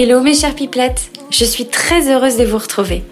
Hello 0.00 0.20
mes 0.20 0.34
chers 0.34 0.54
pipelettes, 0.54 1.10
je 1.28 1.44
suis 1.44 1.66
très 1.66 2.08
heureuse 2.08 2.36
de 2.36 2.44
vous 2.44 2.58
retrouver. 2.58 3.02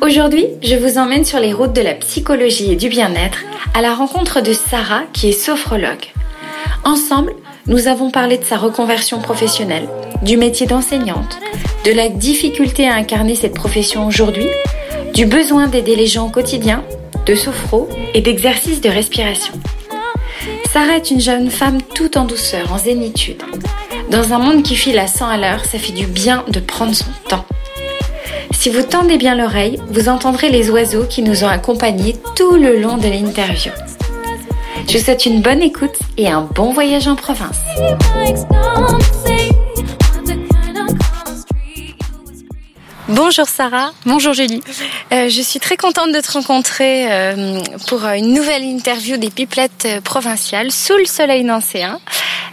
Aujourd'hui, 0.00 0.48
je 0.60 0.74
vous 0.74 0.98
emmène 0.98 1.24
sur 1.24 1.38
les 1.38 1.52
routes 1.52 1.72
de 1.72 1.80
la 1.82 1.94
psychologie 1.94 2.72
et 2.72 2.74
du 2.74 2.88
bien-être 2.88 3.44
à 3.74 3.80
la 3.80 3.94
rencontre 3.94 4.40
de 4.40 4.52
Sarah 4.52 5.04
qui 5.12 5.28
est 5.28 5.40
sophrologue. 5.40 6.06
Ensemble, 6.82 7.32
nous 7.68 7.86
avons 7.86 8.10
parlé 8.10 8.38
de 8.38 8.44
sa 8.44 8.56
reconversion 8.56 9.20
professionnelle, 9.20 9.88
du 10.22 10.36
métier 10.36 10.66
d'enseignante, 10.66 11.38
de 11.84 11.92
la 11.92 12.08
difficulté 12.08 12.88
à 12.88 12.96
incarner 12.96 13.36
cette 13.36 13.54
profession 13.54 14.04
aujourd'hui, 14.04 14.48
du 15.14 15.26
besoin 15.26 15.68
d'aider 15.68 15.94
les 15.94 16.08
gens 16.08 16.26
au 16.26 16.30
quotidien, 16.30 16.82
de 17.24 17.36
sophro 17.36 17.88
et 18.14 18.20
d'exercices 18.20 18.80
de 18.80 18.88
respiration. 18.88 19.54
Sarah 20.72 20.96
est 20.96 21.12
une 21.12 21.20
jeune 21.20 21.50
femme 21.50 21.80
tout 21.94 22.18
en 22.18 22.24
douceur, 22.24 22.72
en 22.72 22.78
zénitude. 22.78 23.44
Dans 24.10 24.32
un 24.32 24.38
monde 24.38 24.62
qui 24.62 24.76
file 24.76 24.98
à 24.98 25.08
100 25.08 25.26
à 25.26 25.36
l'heure, 25.36 25.64
ça 25.64 25.78
fait 25.78 25.92
du 25.92 26.06
bien 26.06 26.44
de 26.48 26.60
prendre 26.60 26.94
son 26.94 27.10
temps. 27.28 27.44
Si 28.52 28.70
vous 28.70 28.82
tendez 28.82 29.18
bien 29.18 29.34
l'oreille, 29.34 29.80
vous 29.88 30.08
entendrez 30.08 30.48
les 30.48 30.70
oiseaux 30.70 31.04
qui 31.04 31.22
nous 31.22 31.42
ont 31.42 31.48
accompagnés 31.48 32.16
tout 32.36 32.54
le 32.54 32.78
long 32.78 32.98
de 32.98 33.08
l'interview. 33.08 33.72
Je 34.88 34.98
vous 34.98 35.04
souhaite 35.04 35.26
une 35.26 35.42
bonne 35.42 35.60
écoute 35.60 35.98
et 36.16 36.28
un 36.28 36.42
bon 36.42 36.72
voyage 36.72 37.08
en 37.08 37.16
province. 37.16 37.58
Bonjour 43.08 43.46
Sarah. 43.46 43.92
Bonjour 44.04 44.32
Julie. 44.32 44.60
Euh, 45.12 45.28
je 45.28 45.40
suis 45.40 45.60
très 45.60 45.76
contente 45.76 46.12
de 46.12 46.20
te 46.20 46.32
rencontrer 46.32 47.06
euh, 47.10 47.60
pour 47.88 48.04
une 48.04 48.32
nouvelle 48.34 48.64
interview 48.64 49.16
des 49.16 49.30
pipelettes 49.30 49.84
euh, 49.86 50.00
provinciales 50.00 50.72
sous 50.72 50.96
le 50.96 51.04
soleil 51.04 51.44
nancéen. 51.44 52.00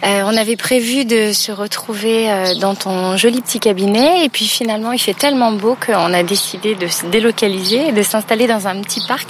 Euh, 0.04 0.24
on 0.26 0.36
avait 0.36 0.56
prévu 0.56 1.06
de 1.06 1.32
se 1.32 1.52
retrouver 1.52 2.30
euh, 2.30 2.56
dans 2.56 2.76
ton 2.76 3.16
joli 3.18 3.42
petit 3.42 3.60
cabinet 3.60 4.26
et 4.26 4.30
puis 4.30 4.46
finalement 4.46 4.92
il 4.92 5.00
fait 5.00 5.14
tellement 5.14 5.52
beau 5.52 5.78
qu'on 5.86 6.14
a 6.14 6.24
décidé 6.24 6.76
de 6.76 6.88
se 6.88 7.06
délocaliser 7.06 7.88
et 7.88 7.92
de 7.92 8.02
s'installer 8.02 8.48
dans 8.48 8.68
un 8.68 8.82
petit 8.82 9.02
parc. 9.08 9.30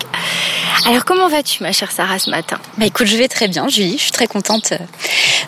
Alors 0.88 1.05
comment 1.05 1.28
vas-tu 1.28 1.64
ma 1.64 1.72
chère 1.72 1.92
Sarah 1.92 2.20
ce 2.20 2.30
matin? 2.30 2.58
Bah 2.78 2.86
écoute, 2.86 3.08
je 3.08 3.17
vais 3.17 3.28
très 3.28 3.47
bien 3.47 3.67
Julie, 3.67 3.97
je 3.97 4.03
suis 4.03 4.11
très 4.11 4.28
contente 4.28 4.72
euh, 4.72 4.78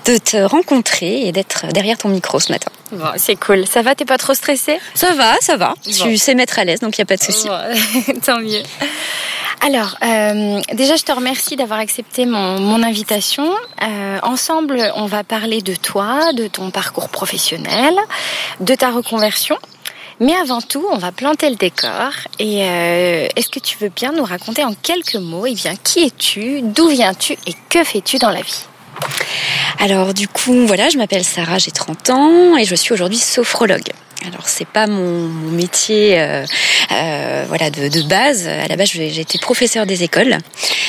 de 0.06 0.18
te 0.18 0.38
rencontrer 0.38 1.28
et 1.28 1.32
d'être 1.32 1.68
derrière 1.68 1.98
ton 1.98 2.10
micro 2.10 2.40
ce 2.40 2.52
matin. 2.52 2.72
Bon, 2.92 3.06
c'est 3.18 3.36
cool. 3.36 3.66
Ça 3.66 3.82
va, 3.82 3.96
t'es 3.96 4.06
pas 4.06 4.18
trop 4.18 4.34
stressée? 4.34 4.80
Ça 4.94 5.14
va, 5.14 5.36
ça 5.42 5.58
va. 5.58 5.74
Tu 5.84 6.18
sais 6.18 6.36
mettre 6.36 6.60
à 6.60 6.66
l'aise 6.66 6.80
donc 6.80 6.98
il 6.98 7.02
y 7.02 7.04
a 7.04 7.06
pas 7.06 7.18
de 7.18 7.24
souci. 7.24 7.48
tant 8.26 8.40
mieux. 8.40 8.62
Alors, 9.62 9.98
euh, 10.04 10.62
déjà, 10.74 10.96
je 10.96 11.04
te 11.04 11.12
remercie 11.12 11.56
d'avoir 11.56 11.80
accepté 11.80 12.26
mon, 12.26 12.60
mon 12.60 12.84
invitation. 12.84 13.50
Euh, 13.82 14.20
ensemble, 14.24 14.92
on 14.96 15.06
va 15.06 15.24
parler 15.24 15.62
de 15.62 15.76
toi, 15.76 16.34
de 16.34 16.48
ton 16.48 16.72
parcours 16.72 17.10
professionnel, 17.10 17.96
de 18.60 18.76
ta 18.76 18.92
reconversion. 18.92 19.58
Mais 20.20 20.34
avant 20.34 20.62
tout, 20.62 20.86
on 20.92 20.98
va 20.98 21.12
planter 21.12 21.50
le 21.50 21.56
décor. 21.56 22.12
Et 22.40 22.64
euh, 22.64 23.28
est-ce 23.36 23.50
que 23.50 23.60
tu 23.60 23.78
veux 23.80 23.90
bien 23.90 24.12
nous 24.14 24.24
raconter 24.24 24.64
en 24.64 24.74
quelques 24.74 25.16
mots, 25.16 25.46
eh 25.46 25.56
bien, 25.56 25.74
qui 25.76 26.04
es-tu, 26.04 26.62
d'où 26.62 26.88
viens-tu 26.88 27.34
et 27.34 27.54
que 27.70 27.84
fais-tu 27.84 28.18
dans 28.18 28.32
la 28.32 28.42
vie? 28.42 28.66
Alors 29.80 30.14
du 30.14 30.28
coup, 30.28 30.66
voilà, 30.66 30.90
je 30.90 30.98
m'appelle 30.98 31.26
Sarah, 31.26 31.58
j'ai 31.58 31.72
30 31.72 32.10
ans 32.12 32.58
et 32.58 32.64
je 32.64 32.76
suis 32.76 32.94
aujourd'hui 32.94 33.18
sophrologue. 33.18 33.92
Alors 34.24 34.48
c'est 34.48 34.68
pas 34.68 34.88
mon, 34.88 35.28
mon 35.28 35.52
métier 35.52 36.20
euh, 36.20 36.46
euh, 36.92 37.46
voilà 37.48 37.70
de, 37.70 37.90
de, 37.90 38.02
base. 38.04 38.48
À 38.48 38.68
la 38.68 38.76
base 38.76 38.90
j'ai 38.90 39.20
été 39.20 39.38
professeur 39.38 39.86
des 39.86 40.04
écoles. 40.04 40.38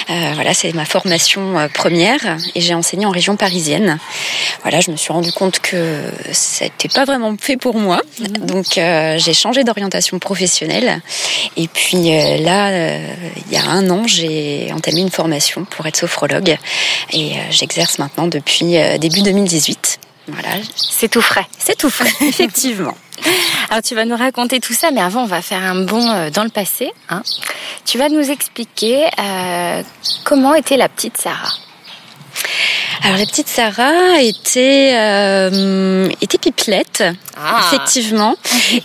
Euh, 0.09 0.33
voilà 0.35 0.55
c'est 0.55 0.73
ma 0.73 0.85
formation 0.85 1.59
euh, 1.59 1.69
première 1.69 2.39
et 2.55 2.61
j'ai 2.61 2.75
enseigné 2.75 3.05
en 3.05 3.11
région 3.11 3.37
parisienne. 3.37 3.99
Voilà 4.63 4.81
je 4.81 4.91
me 4.91 4.97
suis 4.97 5.13
rendu 5.13 5.33
compte 5.33 5.59
que 5.59 6.11
c'était 6.33 6.89
pas 6.89 7.05
vraiment 7.05 7.35
fait 7.39 7.57
pour 7.57 7.77
moi. 7.77 8.01
Donc 8.21 8.79
euh, 8.79 9.19
j'ai 9.19 9.35
changé 9.35 9.65
d'orientation 9.65 10.19
professionnelle 10.19 11.03
et 11.57 11.69
puis 11.69 12.15
euh, 12.17 12.39
là 12.39 12.99
il 13.47 13.53
y 13.53 13.57
a 13.57 13.65
un 13.65 13.91
an 13.91 14.07
j'ai 14.07 14.71
entamé 14.73 15.01
une 15.01 15.11
formation 15.11 15.65
pour 15.65 15.87
être 15.87 15.97
sophrologue 15.97 16.57
et 17.13 17.33
j'exerce 17.51 17.99
maintenant 17.99 18.29
depuis 18.29 18.77
début 18.99 19.23
2018. 19.23 19.99
Voilà. 20.29 20.49
C'est 20.75 21.09
tout 21.09 21.21
frais. 21.21 21.47
C'est 21.59 21.77
tout 21.77 21.91
frais, 21.91 22.13
effectivement. 22.21 22.97
Alors 23.71 23.83
tu 23.83 23.95
vas 23.95 24.05
nous 24.05 24.17
raconter 24.17 24.61
tout 24.61 24.75
ça, 24.75 24.91
mais 24.91 25.01
avant 25.01 25.23
on 25.23 25.27
va 25.27 25.43
faire 25.43 25.63
un 25.63 25.85
bond 25.85 26.31
dans 26.31 26.45
le 26.45 26.51
passé. 26.51 26.93
Hein. 27.09 27.23
Tu 27.85 27.99
vas 27.99 28.09
nous 28.09 28.31
expliquer 28.31 29.07
euh, 29.19 29.83
comment 30.25 30.55
était 30.55 30.77
la 30.77 30.89
petite 30.89 31.17
Sarah. 31.17 31.53
Alors 33.03 33.19
la 33.19 33.27
petite 33.27 33.49
Sarah 33.49 34.21
était 34.21 34.95
euh, 34.97 36.09
était 36.21 36.39
pipelette, 36.39 37.05
ah. 37.37 37.61
effectivement, 37.67 38.37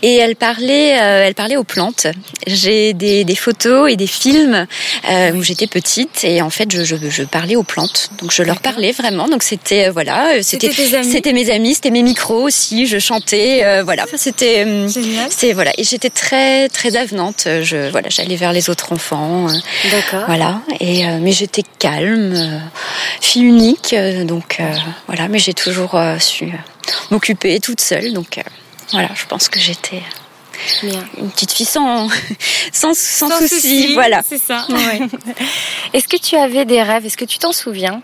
et 0.04 0.18
elle 0.18 0.36
parlait 0.36 1.00
euh, 1.00 1.26
elle 1.26 1.34
parlait 1.34 1.58
aux 1.58 1.64
plantes. 1.64 2.08
J'ai 2.46 2.94
des, 2.94 3.24
des, 3.24 3.36
photos 3.36 3.92
et 3.92 3.96
des 3.96 4.08
films 4.08 4.68
euh, 5.10 5.32
où 5.32 5.42
j'étais 5.42 5.68
petite 5.68 6.24
et 6.24 6.42
en 6.42 6.50
fait 6.50 6.72
je, 6.72 6.84
je, 6.84 6.96
je, 7.10 7.24
parlais 7.24 7.56
aux 7.56 7.64
plantes. 7.64 8.10
Donc 8.22 8.32
je 8.32 8.44
leur 8.44 8.60
parlais 8.60 8.92
vraiment. 8.92 9.28
Donc 9.28 9.44
c'était 9.44 9.88
euh, 9.88 9.92
voilà 9.92 10.44
c'était 10.44 10.72
c'était 10.72 11.34
mes 11.34 11.50
amis, 11.50 11.76
c'était 11.76 11.90
mes 11.90 12.04
micros 12.04 12.44
aussi. 12.44 12.86
Je 12.86 13.00
chantais 13.00 13.82
voilà. 13.84 14.06
C'était 14.16 14.68
c'est 15.30 15.54
voilà 15.54 15.72
et 15.78 15.84
j'étais 15.84 16.10
très 16.10 16.70
très 16.70 16.96
avenante. 16.96 17.48
Je 17.64 17.90
voilà 17.90 18.10
j'allais 18.10 18.36
vers 18.36 18.54
les 18.54 18.70
autres 18.70 18.92
enfants. 18.94 19.48
D'accord. 19.92 20.26
Voilà 20.28 20.62
et 20.80 21.06
mais 21.20 21.32
j'étais 21.32 21.64
calme, 21.80 22.62
fille 23.20 23.41
unique 23.42 23.96
donc 24.26 24.58
euh, 24.60 24.74
voilà, 25.08 25.28
mais 25.28 25.40
j'ai 25.40 25.54
toujours 25.54 25.96
euh, 25.96 26.18
su 26.20 26.52
m'occuper 27.10 27.60
toute 27.60 27.82
seule. 27.82 28.14
Donc 28.14 28.38
euh, 28.38 28.42
voilà, 28.92 29.10
je 29.16 29.26
pense 29.26 29.50
que 29.50 29.60
j'étais 29.60 30.02
une 30.84 31.30
petite 31.32 31.52
fille 31.52 31.66
sans, 31.66 32.08
sans, 32.72 32.94
sans, 32.96 33.30
sans. 33.30 33.94
Voilà. 33.94 34.22
C'est 34.28 34.38
ça. 34.42 34.66
Ouais. 34.70 35.02
Est-ce 35.94 36.08
que 36.08 36.18
tu 36.18 36.36
avais 36.36 36.66
des 36.66 36.82
rêves? 36.82 37.06
Est-ce 37.06 37.18
que 37.18 37.26
tu 37.26 37.38
t'en 37.38 37.52
souviens? 37.52 38.02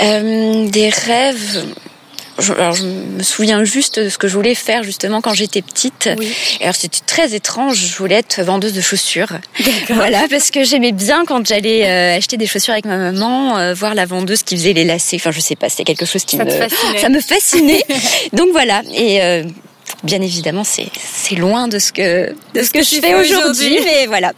Euh, 0.00 0.68
Des 0.68 0.88
rêves 0.88 1.64
je, 2.38 2.52
alors 2.52 2.72
je 2.72 2.84
me 2.84 3.22
souviens 3.22 3.64
juste 3.64 3.98
de 3.98 4.08
ce 4.08 4.18
que 4.18 4.28
je 4.28 4.34
voulais 4.34 4.54
faire 4.54 4.82
justement 4.82 5.20
quand 5.20 5.34
j'étais 5.34 5.62
petite. 5.62 6.08
Oui. 6.18 6.32
Alors 6.60 6.74
c'était 6.74 7.00
très 7.06 7.34
étrange. 7.34 7.76
Je 7.76 7.96
voulais 7.96 8.16
être 8.16 8.42
vendeuse 8.42 8.72
de 8.72 8.80
chaussures. 8.80 9.32
Voilà, 9.88 10.26
parce 10.28 10.50
que 10.50 10.64
j'aimais 10.64 10.92
bien 10.92 11.24
quand 11.24 11.46
j'allais 11.46 11.86
euh, 11.86 12.16
acheter 12.16 12.36
des 12.36 12.46
chaussures 12.46 12.72
avec 12.72 12.84
ma 12.84 12.96
maman, 12.96 13.58
euh, 13.58 13.74
voir 13.74 13.94
la 13.94 14.06
vendeuse 14.06 14.42
qui 14.42 14.56
faisait 14.56 14.72
les 14.72 14.84
lacets. 14.84 15.16
Enfin, 15.16 15.30
je 15.30 15.40
sais 15.40 15.56
pas, 15.56 15.68
c'était 15.68 15.84
quelque 15.84 16.06
chose 16.06 16.24
qui 16.24 16.36
ça 16.36 16.44
me, 16.44 16.50
fascinait. 16.50 16.98
ça 16.98 17.08
me 17.08 17.20
fascinait. 17.20 17.84
Donc 18.32 18.48
voilà. 18.52 18.82
Et 18.94 19.22
euh, 19.22 19.44
bien 20.02 20.20
évidemment, 20.20 20.64
c'est 20.64 20.88
c'est 20.94 21.34
loin 21.34 21.68
de 21.68 21.78
ce 21.78 21.92
que 21.92 22.30
de 22.54 22.62
ce 22.62 22.70
que 22.70 22.82
je 22.82 23.00
fais 23.00 23.14
aujourd'hui, 23.14 23.78
mais 23.84 24.06
voilà. 24.06 24.32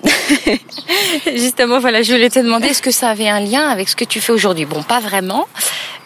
Justement, 1.34 1.78
voilà, 1.78 2.02
je 2.02 2.12
voulais 2.12 2.30
te 2.30 2.38
demander 2.38 2.68
est-ce 2.68 2.82
que 2.82 2.90
ça 2.90 3.10
avait 3.10 3.28
un 3.28 3.40
lien 3.40 3.68
avec 3.68 3.88
ce 3.88 3.96
que 3.96 4.04
tu 4.04 4.20
fais 4.20 4.32
aujourd'hui? 4.32 4.64
Bon, 4.64 4.82
pas 4.82 5.00
vraiment, 5.00 5.46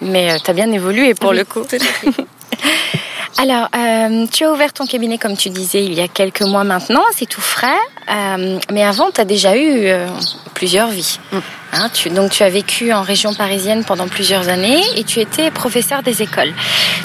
mais 0.00 0.38
tu 0.40 0.50
as 0.50 0.54
bien 0.54 0.70
évolué 0.72 1.14
pour 1.14 1.30
oui, 1.30 1.38
le 1.38 1.44
coup. 1.44 1.62
Alors, 3.40 3.68
euh, 3.76 4.26
tu 4.32 4.44
as 4.44 4.50
ouvert 4.50 4.72
ton 4.72 4.84
cabinet, 4.84 5.16
comme 5.16 5.36
tu 5.36 5.48
disais, 5.48 5.84
il 5.84 5.94
y 5.94 6.00
a 6.00 6.08
quelques 6.08 6.42
mois 6.42 6.64
maintenant, 6.64 7.04
c'est 7.14 7.28
tout 7.28 7.40
frais. 7.40 7.78
Euh, 8.10 8.58
mais 8.72 8.82
avant, 8.82 9.12
tu 9.12 9.20
as 9.20 9.24
déjà 9.24 9.56
eu 9.56 9.86
euh, 9.86 10.08
plusieurs 10.54 10.88
vies. 10.88 11.20
Mm. 11.30 11.38
Hein, 11.74 11.88
tu, 11.94 12.10
donc, 12.10 12.32
tu 12.32 12.42
as 12.42 12.50
vécu 12.50 12.92
en 12.92 13.02
région 13.02 13.34
parisienne 13.34 13.84
pendant 13.84 14.08
plusieurs 14.08 14.48
années 14.48 14.82
et 14.96 15.04
tu 15.04 15.20
étais 15.20 15.52
professeur 15.52 16.02
des 16.02 16.20
écoles. 16.20 16.52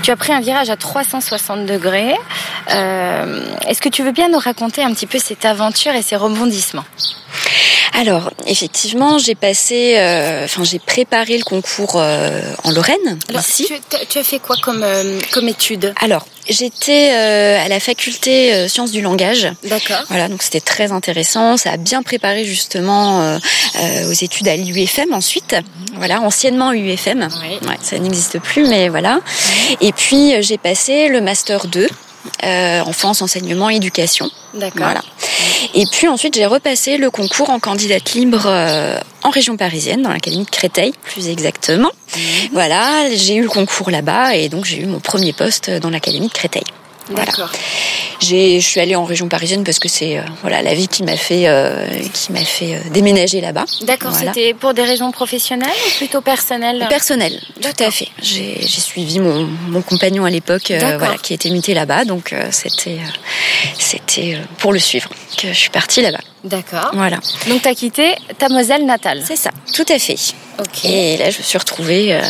Tu 0.01 0.09
as 0.09 0.15
pris 0.15 0.33
un 0.33 0.39
virage 0.39 0.71
à 0.71 0.75
360 0.75 1.67
degrés. 1.67 2.15
Euh, 2.71 3.45
Est-ce 3.67 3.81
que 3.81 3.89
tu 3.89 4.01
veux 4.01 4.11
bien 4.11 4.29
nous 4.29 4.39
raconter 4.39 4.83
un 4.83 4.91
petit 4.91 5.05
peu 5.05 5.19
cette 5.19 5.45
aventure 5.45 5.93
et 5.93 6.01
ces 6.01 6.15
rebondissements? 6.15 6.85
Alors, 7.93 8.31
effectivement, 8.47 9.19
j'ai 9.19 9.35
passé, 9.35 9.95
euh, 9.97 10.45
enfin, 10.45 10.63
j'ai 10.63 10.79
préparé 10.79 11.37
le 11.37 11.43
concours 11.43 11.93
euh, 11.97 12.41
en 12.63 12.71
Lorraine, 12.71 13.19
Alors, 13.29 13.41
ici. 13.41 13.65
Tu, 13.67 14.07
tu, 14.09 14.17
as 14.17 14.23
fait 14.23 14.39
quoi 14.39 14.55
comme, 14.61 14.81
euh, 14.83 15.19
comme 15.31 15.47
étude? 15.47 15.93
Alors, 16.01 16.25
j'étais 16.49 17.11
euh, 17.11 17.63
à 17.63 17.67
la 17.67 17.79
faculté 17.79 18.53
euh, 18.53 18.67
sciences 18.67 18.91
du 18.91 19.01
langage. 19.01 19.47
D'accord. 19.63 20.03
Voilà, 20.09 20.27
donc 20.27 20.41
c'était 20.41 20.59
très 20.59 20.91
intéressant. 20.91 21.55
Ça 21.55 21.71
a 21.71 21.77
bien 21.77 22.01
préparé 22.01 22.45
justement 22.45 23.21
euh, 23.21 24.09
aux 24.09 24.13
études 24.13 24.47
à 24.47 24.57
l'UFM 24.57 25.13
ensuite. 25.13 25.53
Mmh. 25.53 25.97
Voilà, 25.97 26.21
anciennement 26.21 26.73
UFM. 26.73 27.29
Oui. 27.43 27.67
Ouais, 27.67 27.77
ça 27.81 27.99
n'existe 27.99 28.39
plus, 28.39 28.67
mais 28.67 28.89
voilà. 28.89 29.19
Et 29.81 29.91
puis, 29.91 30.41
j'ai 30.41 30.57
passé 30.57 31.09
le 31.09 31.21
master 31.21 31.67
2 31.67 31.87
euh, 32.43 32.81
enfance, 32.81 33.21
enseignement, 33.21 33.69
éducation. 33.69 34.29
D'accord. 34.53 34.83
Voilà. 34.83 35.01
Et 35.73 35.85
puis 35.91 36.07
ensuite, 36.07 36.35
j'ai 36.35 36.45
repassé 36.45 36.97
le 36.97 37.09
concours 37.09 37.49
en 37.49 37.59
candidate 37.59 38.13
libre 38.13 38.43
euh, 38.45 38.99
en 39.23 39.29
région 39.29 39.57
parisienne, 39.57 40.01
dans 40.01 40.11
l'académie 40.11 40.45
de 40.45 40.49
Créteil, 40.49 40.93
plus 41.03 41.29
exactement. 41.29 41.89
Mmh. 42.15 42.19
Voilà, 42.51 43.09
j'ai 43.15 43.35
eu 43.35 43.41
le 43.41 43.49
concours 43.49 43.89
là-bas 43.89 44.35
et 44.35 44.49
donc 44.49 44.65
j'ai 44.65 44.79
eu 44.79 44.85
mon 44.85 44.99
premier 44.99 45.33
poste 45.33 45.69
dans 45.69 45.89
l'académie 45.89 46.27
de 46.27 46.33
Créteil. 46.33 46.63
D'accord. 47.09 47.51
Je 48.21 48.59
suis 48.59 48.79
allée 48.79 48.95
en 48.95 49.03
région 49.03 49.27
parisienne 49.27 49.65
parce 49.65 49.79
que 49.79 49.89
c'est 49.89 50.21
voilà 50.41 50.61
la 50.61 50.73
vie 50.73 50.87
qui 50.87 51.03
m'a 51.03 51.17
fait 51.17 51.49
qui 52.13 52.31
m'a 52.31 52.45
fait 52.45 52.81
déménager 52.91 53.41
là-bas. 53.41 53.65
D'accord. 53.81 54.15
C'était 54.15 54.53
pour 54.53 54.73
des 54.73 54.83
raisons 54.83 55.11
professionnelles 55.11 55.69
ou 55.87 55.97
plutôt 55.97 56.21
personnelles? 56.21 56.85
Personnelles, 56.89 57.41
tout 57.61 57.83
à 57.83 57.91
fait. 57.91 58.07
J'ai 58.21 58.65
suivi 58.65 59.19
mon, 59.19 59.49
mon 59.67 59.81
compagnon 59.81 60.23
à 60.23 60.29
l'époque, 60.29 60.71
voilà, 60.71 61.17
qui 61.21 61.33
était 61.33 61.49
muté 61.49 61.73
là-bas, 61.73 62.05
donc 62.05 62.33
c'était 62.51 62.99
c'était 63.77 64.37
pour 64.59 64.71
le 64.71 64.79
suivre 64.79 65.09
que 65.37 65.49
je 65.49 65.53
suis 65.53 65.69
partie 65.69 66.01
là-bas. 66.01 66.21
D'accord. 66.45 66.91
Voilà. 66.93 67.17
Donc 67.47 67.61
tu 67.61 67.67
as 67.67 67.75
quitté 67.75 68.15
ta 68.37 68.47
Moselle 68.47 68.85
natale? 68.85 69.21
C'est 69.25 69.35
ça, 69.35 69.49
tout 69.73 69.85
à 69.89 69.99
fait. 69.99 70.17
Ok. 70.59 70.85
Et 70.85 71.17
là, 71.17 71.29
je 71.29 71.39
me 71.39 71.43
suis 71.43 71.57
retrouvée 71.57 72.21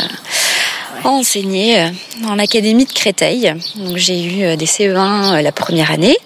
euh, 0.94 1.07
à 1.07 1.10
enseigner 1.10 1.80
euh, 1.80 1.88
dans 2.22 2.36
l'académie 2.36 2.86
de 2.86 2.92
Créteil. 2.92 3.54
Donc 3.75 3.98
j'ai 3.98 4.22
eu 4.24 4.44
euh, 4.44 4.56
des 4.56 4.66
CE1 4.66 5.42
la 5.42 5.51
première 5.51 5.92
année. 5.92 6.18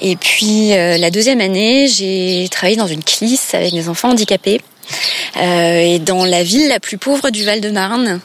Et 0.00 0.16
puis 0.16 0.70
la 0.70 1.10
deuxième 1.10 1.40
année, 1.40 1.88
j'ai 1.88 2.46
travaillé 2.50 2.76
dans 2.76 2.86
une 2.86 3.02
clisse 3.02 3.54
avec 3.54 3.72
des 3.72 3.88
enfants 3.88 4.10
handicapés. 4.10 4.60
Euh, 5.36 5.80
et 5.80 5.98
dans 5.98 6.24
la 6.24 6.42
ville 6.42 6.68
la 6.68 6.80
plus 6.80 6.98
pauvre 6.98 7.30
du 7.30 7.44
Val-de-Marne. 7.44 8.20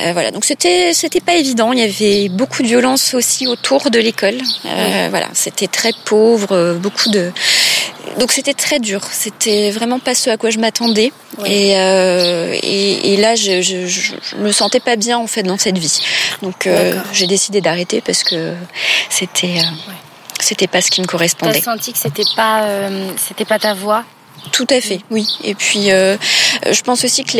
Euh, 0.00 0.12
voilà, 0.12 0.30
donc 0.30 0.44
c'était 0.44 0.92
c'était 0.94 1.20
pas 1.20 1.34
évident. 1.34 1.72
Il 1.72 1.78
y 1.78 1.82
avait 1.82 2.28
beaucoup 2.28 2.62
de 2.62 2.68
violence 2.68 3.14
aussi 3.14 3.46
autour 3.46 3.90
de 3.90 3.98
l'école. 3.98 4.38
Euh, 4.66 5.08
voilà, 5.10 5.28
c'était 5.32 5.66
très 5.66 5.92
pauvre, 6.04 6.74
beaucoup 6.80 7.10
de 7.10 7.32
donc 8.18 8.32
c'était 8.32 8.54
très 8.54 8.78
dur. 8.78 9.00
C'était 9.10 9.70
vraiment 9.70 9.98
pas 9.98 10.14
ce 10.14 10.30
à 10.30 10.36
quoi 10.36 10.50
je 10.50 10.58
m'attendais. 10.58 11.12
Et, 11.46 11.76
euh, 11.76 12.56
et, 12.62 13.14
et 13.14 13.16
là, 13.16 13.34
je, 13.34 13.62
je, 13.62 13.86
je, 13.86 14.36
me 14.36 14.52
sentais 14.52 14.80
pas 14.80 14.96
bien 14.96 15.18
en 15.18 15.26
fait 15.26 15.42
dans 15.42 15.58
cette 15.58 15.78
vie. 15.78 16.00
Donc 16.42 16.66
euh, 16.66 17.00
j'ai 17.12 17.26
décidé 17.26 17.60
d'arrêter 17.60 18.00
parce 18.00 18.22
que 18.22 18.54
c'était 19.08 19.58
euh, 19.58 19.96
c'était 20.40 20.66
pas 20.66 20.80
ce 20.80 20.90
qui 20.90 21.00
me 21.00 21.06
correspondait. 21.06 21.60
T'as 21.60 21.72
senti 21.72 21.92
que 21.92 21.98
c'était 21.98 22.24
pas 22.36 22.66
c'était 23.16 23.44
pas 23.44 23.58
ta 23.58 23.74
voix 23.74 24.04
tout 24.50 24.66
à 24.70 24.80
fait, 24.80 25.00
oui. 25.10 25.26
Et 25.44 25.54
puis, 25.54 25.92
euh, 25.92 26.16
je 26.70 26.82
pense 26.82 27.04
aussi 27.04 27.24
que 27.24 27.38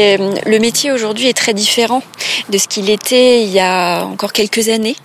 le 0.48 0.58
métier 0.58 0.92
aujourd'hui 0.92 1.28
est 1.28 1.36
très 1.36 1.52
différent 1.52 2.02
de 2.48 2.58
ce 2.58 2.68
qu'il 2.68 2.90
était 2.90 3.42
il 3.42 3.50
y 3.50 3.60
a 3.60 4.04
encore 4.04 4.32
quelques 4.32 4.68
années. 4.68 4.96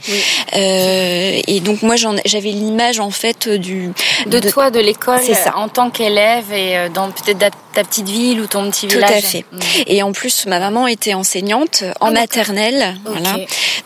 Euh, 0.55 1.41
et 1.47 1.59
donc 1.59 1.81
moi, 1.81 1.95
j'avais 1.95 2.51
l'image 2.51 2.99
en 2.99 3.09
fait 3.09 3.49
du 3.49 3.91
de, 4.27 4.39
toi, 4.39 4.69
de 4.69 4.79
l'école, 4.79 5.19
en 5.55 5.69
tant 5.69 5.89
qu'élève 5.89 6.51
et 6.53 6.77
euh, 6.77 6.89
dans 6.89 7.09
peut-être 7.11 7.55
ta 7.73 7.83
petite 7.83 8.09
ville 8.09 8.41
ou 8.41 8.47
ton 8.47 8.69
petit 8.69 8.87
village. 8.87 9.09
Tout 9.09 9.17
à 9.17 9.21
fait. 9.21 9.45
Mm. 9.51 9.59
Et 9.87 10.03
en 10.03 10.11
plus, 10.11 10.45
ma 10.45 10.59
maman 10.59 10.87
était 10.87 11.13
enseignante 11.13 11.83
en 11.99 12.07
ah, 12.07 12.11
maternelle, 12.11 12.95
voilà, 13.05 13.37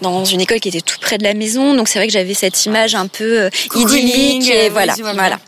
dans 0.02 0.26
une 0.26 0.42
école 0.42 0.60
qui 0.60 0.70
était 0.70 0.82
tout 0.82 0.98
près 1.00 1.18
de 1.18 1.24
la 1.24 1.34
maison. 1.34 1.74
Donc 1.74 1.88
c'est 1.88 2.00
vrai 2.00 2.08
que 2.08 2.14
j'avais 2.14 2.34
cette 2.34 2.66
image 2.66 2.94
un 2.96 3.08
peu 3.08 3.50
idyllique. 3.76 4.50
Et 4.50 4.70
voilà, 4.70 4.94
voilà, 5.16 5.40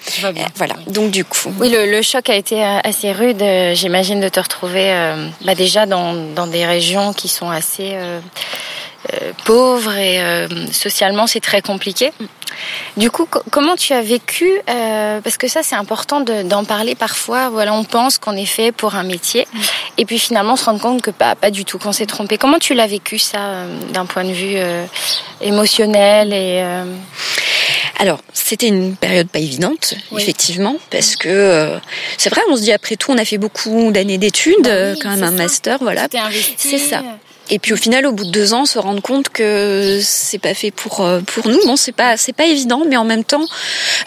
voilà. 0.56 0.75
Donc 0.88 1.12
du 1.12 1.25
coup. 1.25 1.51
Oui, 1.59 1.69
le, 1.69 1.89
le 1.89 2.01
choc 2.01 2.30
a 2.30 2.36
été 2.36 2.52
euh, 2.61 2.79
assez 2.83 3.11
rude, 3.11 3.41
euh, 3.41 3.73
j'imagine, 3.75 4.19
de 4.19 4.29
te 4.29 4.39
retrouver 4.39 4.91
euh, 4.91 5.27
bah 5.45 5.55
déjà 5.55 5.85
dans, 5.85 6.13
dans, 6.13 6.47
des 6.47 6.65
régions 6.65 7.13
qui 7.13 7.27
sont 7.27 7.50
assez 7.50 7.95
pauvres 9.44 9.97
et 9.97 10.21
socialement 10.71 11.27
c'est 11.27 11.41
très 11.41 11.61
compliqué. 11.61 12.11
Du 12.95 13.11
coup, 13.11 13.27
comment 13.51 13.75
tu 13.75 13.91
as 13.94 14.01
vécu 14.01 14.50
Parce 14.65 15.38
que 15.38 15.47
ça, 15.47 15.61
c'est 15.61 15.75
important 15.75 16.21
d'en 16.21 16.63
parler 16.63 16.95
parfois. 16.95 17.50
Voilà, 17.50 17.73
on 17.73 17.83
pense 17.83 18.17
qu'on 18.17 18.38
est 18.38 18.45
fait 18.45 18.71
pour 18.71 18.95
un 18.95 19.03
métier, 19.03 19.47
et 19.97 20.06
puis 20.06 20.19
finalement, 20.19 20.53
on 20.53 20.56
se 20.56 20.65
rend 20.65 20.77
compte 20.77 21.01
que 21.01 21.11
pas, 21.11 21.35
pas 21.35 21.51
du 21.51 21.65
tout, 21.65 21.79
qu'on 21.79 21.91
s'est 21.91 22.06
trompé. 22.06 22.38
Comment 22.38 22.59
tu 22.59 22.73
l'as 22.73 22.88
vécu 22.88 23.19
ça, 23.19 23.65
d'un 23.91 24.06
point 24.06 24.23
de 24.23 24.31
vue 24.31 24.57
émotionnel 25.41 26.31
et 26.31 26.63
alors, 28.00 28.22
c'était 28.34 28.68
une 28.68 28.95
période 28.95 29.30
pas 29.30 29.40
évidente, 29.40 29.94
effectivement, 30.18 30.78
parce 30.90 31.16
que 31.16 31.30
euh, 31.30 31.78
c'est 32.18 32.30
vrai, 32.30 32.42
on 32.50 32.56
se 32.56 32.62
dit 32.62 32.72
après 32.72 32.95
tout, 32.95 33.12
on 33.12 33.18
a 33.18 33.25
fait 33.25 33.38
beaucoup 33.38 33.92
d'années 33.92 34.18
d'études, 34.18 34.63
bah 34.63 34.94
quand 35.01 35.10
même 35.10 35.24
un 35.24 35.31
master, 35.31 35.78
voilà. 35.80 36.07
C'est 36.57 36.78
ça. 36.80 37.04
Et 37.50 37.60
puis 37.60 37.74
au 37.74 37.75
final, 37.75 38.06
au 38.06 38.13
bout 38.13 38.24
de 38.24 38.31
deux 38.31 38.54
ans, 38.54 38.66
se 38.66 38.80
rendre 38.80 39.01
compte 39.01 39.30
que 39.30 40.00
c'est 40.01 40.38
pas 40.38 40.54
fait 40.54 40.72
pour 40.72 41.01
euh, 41.01 41.19
pour 41.19 41.48
nous. 41.48 41.60
Bon, 41.66 41.75
c'est 41.75 41.92
pas 41.92 42.16
c'est 42.16 42.34
pas 42.34 42.45
évident, 42.45 42.84
mais 42.88 42.95
en 42.95 43.04
même 43.04 43.25
temps, 43.25 43.45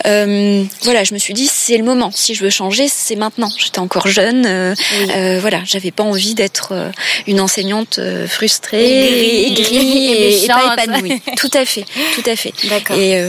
euh, 0.06 0.65
voilà, 0.83 1.05
je 1.05 1.12
me 1.12 1.19
suis 1.19 1.35
dit 1.35 1.47
c'est 1.47 1.77
le 1.77 1.85
moment. 1.85 2.11
Si 2.12 2.35
je 2.35 2.43
veux 2.43 2.50
changer, 2.50 2.88
c'est 2.88 3.17
maintenant. 3.17 3.50
J'étais 3.59 3.79
encore 3.79 4.09
jeune, 4.09 4.47
euh, 4.47 4.75
euh 5.11 5.38
voilà, 5.41 5.61
j'avais 5.65 5.91
pas 5.91 6.03
envie 6.03 6.35
d'être 6.35 6.69
euh, 6.73 6.91
une 7.27 7.41
enseignante 7.41 8.00
frustrée, 8.27 9.49
aigrie 9.49 10.12
et, 10.12 10.44
et, 10.44 10.49
pas 10.49 10.75
épanouie. 10.79 11.21
tout 11.37 11.50
à 11.53 11.65
fait, 11.67 11.85
tout 12.15 12.31
à 12.31 12.37
fait. 12.37 12.55
Et 12.97 13.23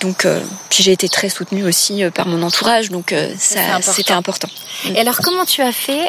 donc, 0.00 0.26
puis 0.68 0.82
j'ai 0.82 0.92
été 0.92 1.08
très 1.08 1.30
soutenue 1.30 1.64
aussi 1.64 2.02
par 2.14 2.26
mon 2.26 2.42
entourage, 2.42 2.90
donc 2.90 3.14
ça 3.38 3.80
c'était 3.80 4.12
important. 4.12 4.48
Et 4.94 4.98
alors, 4.98 5.18
comment 5.22 5.44
tu 5.44 5.62
as 5.62 5.72
fait 5.72 6.08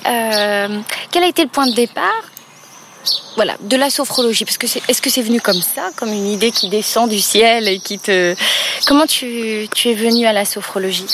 Quel 1.12 1.24
a 1.24 1.28
été 1.28 1.44
le 1.44 1.50
point 1.50 1.68
de 1.68 1.74
départ 1.74 2.31
voilà, 3.36 3.56
de 3.62 3.78
la 3.78 3.90
sophrologie 3.90 4.46
Parce 4.46 4.58
que 4.58 4.66
est-ce 4.66 5.02
que 5.02 5.10
c'est 5.10 5.22
venu 5.22 5.40
comme 5.40 5.62
ça, 5.62 5.90
comme 5.96 6.10
une 6.10 6.28
idée 6.28 6.52
qui 6.52 6.70
descend 6.70 7.10
du 7.10 7.20
ciel 7.20 7.68
et 7.68 7.80
qui 7.80 7.98
te 8.00 8.36
Comment 8.88 9.06
tu, 9.06 9.68
tu 9.74 9.90
es 9.90 9.94
venu 9.94 10.26
à 10.26 10.34
la 10.34 10.46
sophrologie? 10.46 11.06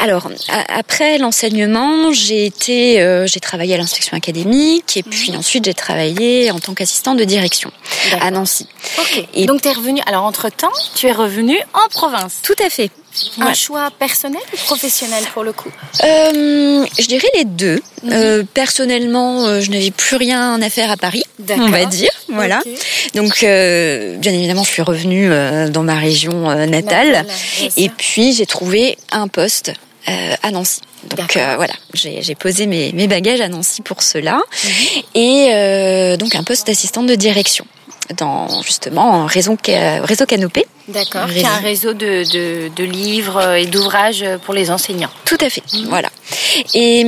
Alors 0.00 0.28
après 0.68 1.18
l'enseignement, 1.18 2.12
j'ai 2.12 2.46
été, 2.46 3.00
euh, 3.00 3.26
j'ai 3.26 3.40
travaillé 3.40 3.74
à 3.74 3.78
l'inspection 3.78 4.16
académique 4.16 4.96
et 4.96 5.02
puis 5.02 5.32
mhm. 5.32 5.38
ensuite 5.38 5.64
j'ai 5.64 5.74
travaillé 5.74 6.50
en 6.50 6.58
tant 6.58 6.74
qu'assistant 6.74 7.14
de 7.14 7.24
direction 7.24 7.72
à 8.20 8.30
Nancy. 8.30 8.66
Et 9.34 9.46
donc 9.46 9.62
tu 9.62 9.68
es 9.68 9.72
revenu. 9.72 10.00
Alors 10.06 10.24
entre 10.24 10.48
temps, 10.50 10.72
tu 10.94 11.06
es 11.06 11.12
revenu 11.12 11.58
en 11.74 11.88
province. 11.88 12.40
Tout 12.42 12.56
à 12.64 12.70
fait. 12.70 12.90
Un 13.40 13.54
choix 13.54 13.90
personnel 13.98 14.40
ou 14.52 14.56
professionnel 14.56 15.24
pour 15.32 15.42
le 15.42 15.52
coup 15.52 15.70
euh, 16.04 16.86
Je 16.98 17.06
dirais 17.06 17.28
les 17.34 17.44
deux. 17.44 17.80
Mhm. 18.02 18.12
Euh, 18.12 18.42
personnellement, 18.54 19.46
euh, 19.46 19.60
je 19.60 19.70
n'avais 19.70 19.90
plus 19.90 20.16
rien 20.16 20.60
à 20.60 20.70
faire 20.70 20.90
à 20.90 20.96
Paris, 20.96 21.24
on 21.48 21.68
va 21.68 21.84
dire. 21.84 22.10
Voilà. 22.28 22.60
Donc, 23.14 23.40
bien 23.40 24.32
évidemment, 24.32 24.64
je 24.64 24.70
suis 24.70 24.82
revenue 24.82 25.30
dans 25.70 25.82
ma 25.82 25.94
région 25.94 26.54
natale. 26.66 27.26
et 27.76 27.88
puis, 27.88 28.32
j'ai 28.32 28.46
trouvé 28.46 28.98
un 29.10 29.28
poste 29.28 29.72
à 30.06 30.50
Nancy. 30.50 30.80
Donc 31.16 31.32
voilà, 31.34 31.74
j'ai 31.94 32.34
posé 32.34 32.66
mes, 32.66 33.06
bagages 33.08 33.40
à 33.40 33.48
Nancy 33.48 33.82
pour 33.82 34.02
cela. 34.02 34.40
Mhm. 34.64 35.02
Et 35.14 36.16
donc 36.18 36.34
un 36.34 36.44
poste 36.44 36.66
d'assistante 36.66 37.06
de 37.06 37.14
direction 37.14 37.66
dans 38.16 38.62
justement 38.62 39.22
un 39.22 39.26
réseau, 39.26 39.56
réseau 40.02 40.26
Canopé. 40.26 40.66
D'accord, 40.88 41.28
qui 41.28 41.40
est 41.40 41.44
un 41.44 41.58
réseau 41.58 41.92
de, 41.92 42.24
de, 42.32 42.70
de 42.74 42.84
livres 42.84 43.54
et 43.54 43.66
d'ouvrages 43.66 44.24
pour 44.46 44.54
les 44.54 44.70
enseignants. 44.70 45.10
Tout 45.26 45.36
à 45.40 45.50
fait, 45.50 45.62
mhm. 45.74 45.86
voilà. 45.88 46.08
Et, 46.72 47.04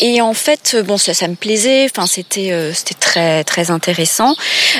et 0.00 0.20
en 0.22 0.32
fait, 0.32 0.76
bon, 0.86 0.96
ça, 0.96 1.12
ça 1.12 1.28
me 1.28 1.34
plaisait. 1.34 1.84
Enfin, 1.90 2.06
c'était 2.06 2.52
euh, 2.52 2.72
c'était 2.72 2.94
très 2.94 3.44
très 3.44 3.70
intéressant. 3.70 4.34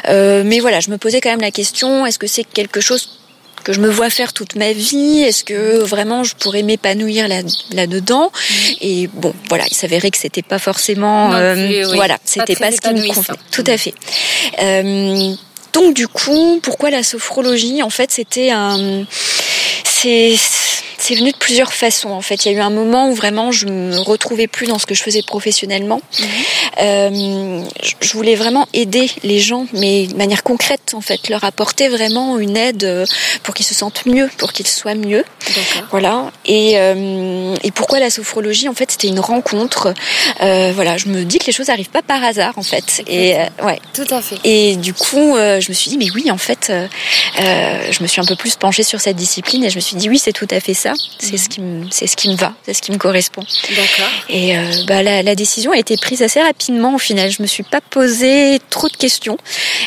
Euh, 0.09 0.43
mais 0.47 0.61
voilà, 0.61 0.81
je 0.81 0.91
me 0.91 0.97
posais 0.97 1.21
quand 1.21 1.31
même 1.31 1.41
la 1.41 1.51
question 1.51 2.07
est-ce 2.07 2.19
que 2.19 2.27
c'est 2.27 2.45
quelque 2.45 2.81
chose 2.81 3.19
que 3.65 3.73
je 3.73 3.81
me 3.81 3.91
vois 3.91 4.09
faire 4.09 4.33
toute 4.33 4.55
ma 4.55 4.73
vie? 4.73 5.21
Est-ce 5.21 5.45
que 5.45 5.79
vraiment 5.79 6.25
je 6.25 6.35
pourrais 6.35 6.63
m'épanouir 6.63 7.29
là, 7.29 7.43
là 7.73 7.87
dedans 7.87 8.33
mhm. 8.33 8.75
Et 8.81 9.07
bon, 9.13 9.35
voilà, 9.49 9.65
il 9.71 9.75
s'avérait 9.75 10.11
que 10.11 10.19
c'était 10.19 10.43
pas 10.43 10.59
forcément, 10.59 11.35
euh, 11.35 11.85
voilà, 11.95 12.19
c'était 12.25 12.57
pas, 12.57 12.73
ce 12.73 12.81
qui 12.81 12.95
me 12.95 13.15
convenait. 13.15 13.39
Tout 13.51 13.65
à 13.67 13.77
fait. 13.77 13.95
Euh, 14.63 15.35
donc 15.79 15.95
du 15.95 16.09
coup, 16.09 16.59
pourquoi 16.63 16.91
la 16.91 17.03
sophrologie? 17.03 17.83
En 17.83 17.91
fait, 17.91 18.11
c'était 18.11 18.51
un, 18.51 19.05
c'est 19.85 20.35
c'est 21.09 21.15
venu 21.15 21.33
de 21.33 21.39
plusieurs 21.39 21.73
façons 21.73 22.11
en 22.11 22.21
fait. 22.21 22.45
Il 22.45 22.53
y 22.53 22.55
a 22.55 22.59
eu 22.59 22.61
un 22.61 22.69
moment 22.69 23.09
où 23.09 23.15
vraiment 23.15 23.51
je 23.51 23.67
me 23.67 23.99
retrouvais 23.99 24.47
plus 24.47 24.67
dans 24.67 24.79
ce 24.79 24.85
que 24.85 24.95
je 24.95 25.03
faisais 25.03 25.23
professionnellement. 25.23 26.03
Mhm. 26.21 26.27
Euh, 26.83 27.63
je 28.03 28.13
voulais 28.13 28.35
vraiment 28.35 28.69
aider 28.75 29.11
les 29.23 29.39
gens, 29.39 29.67
mais 29.73 30.07
de 30.07 30.17
manière 30.17 30.43
concrète 30.43 30.93
en 30.93 31.01
fait, 31.01 31.31
leur 31.31 31.45
apporter 31.45 31.89
vraiment 31.89 32.39
une 32.39 32.59
aide 32.59 32.85
euh, 32.85 33.07
pour 33.43 33.55
qu'ils 33.55 33.65
se 33.65 33.75
sentent 33.75 34.05
mieux, 34.05 34.29
pour 34.37 34.53
qu'ils 34.53 34.67
soient 34.67 34.95
mieux. 34.95 35.25
Voilà. 35.91 36.31
Et, 36.45 36.73
euh, 36.77 37.57
et 37.63 37.71
pourquoi 37.71 38.01
la 38.01 38.11
sophrologie 38.11 38.69
En 38.69 38.75
fait, 38.75 38.91
c'était 38.91 39.09
une 39.09 39.21
rencontre. 39.21 39.95
Euh, 40.43 40.73
voilà, 40.75 40.99
je 40.99 41.09
me 41.09 41.25
dis 41.25 41.39
que 41.39 41.47
les 41.47 41.53
choses 41.53 41.69
n'arrivent 41.69 41.89
pas 41.89 42.03
par 42.03 42.23
hasard 42.23 42.53
en 42.59 42.63
fait. 42.63 43.03
Et 43.07 43.35
ouais. 43.65 43.81
Tout 43.95 44.07
à 44.11 44.21
fait. 44.21 44.37
Et 44.45 44.77
du 44.77 44.93
coup, 44.93 45.37
je 45.37 45.69
me 45.71 45.75
suis 45.75 45.89
dit 45.89 45.97
mais 45.97 46.11
oui 46.15 46.31
en 46.31 46.39
fait, 46.39 46.71
je 47.39 48.03
me 48.03 48.07
suis 48.07 48.21
un 48.21 48.27
peu 48.27 48.37
plus 48.37 48.57
penchée 48.57 48.83
sur 48.83 49.01
cette 49.01 49.17
discipline 49.17 49.65
et 49.65 49.71
je 49.71 49.77
me 49.77 49.81
suis 49.81 49.97
dit 49.97 50.11
oui 50.11 50.19
c'est 50.19 50.35
tout 50.35 50.49
à 50.51 50.61
fait 50.61 50.75
ça 50.75 50.93
c'est 51.19 51.37
ce 51.37 51.49
qui 51.49 51.61
me, 51.61 51.87
c'est 51.91 52.07
ce 52.07 52.17
qui 52.17 52.31
me 52.31 52.37
va, 52.37 52.55
c'est 52.65 52.75
ce 52.75 52.83
qui 52.83 52.93
me 52.93 52.97
correspond. 52.97 53.43
D'accord. 53.71 54.11
Et 54.29 54.57
euh, 54.57 54.63
bah, 54.87 55.03
la, 55.03 55.23
la, 55.23 55.35
décision 55.35 55.73
a 55.73 55.77
été 55.77 55.97
prise 55.97 56.23
assez 56.23 56.41
rapidement 56.41 56.95
au 56.95 56.99
final. 56.99 57.31
Je 57.31 57.43
me 57.43 57.47
suis 57.47 57.63
pas 57.63 57.81
posé 57.81 58.61
trop 58.71 58.89
de 58.89 58.97
questions. 58.97 59.37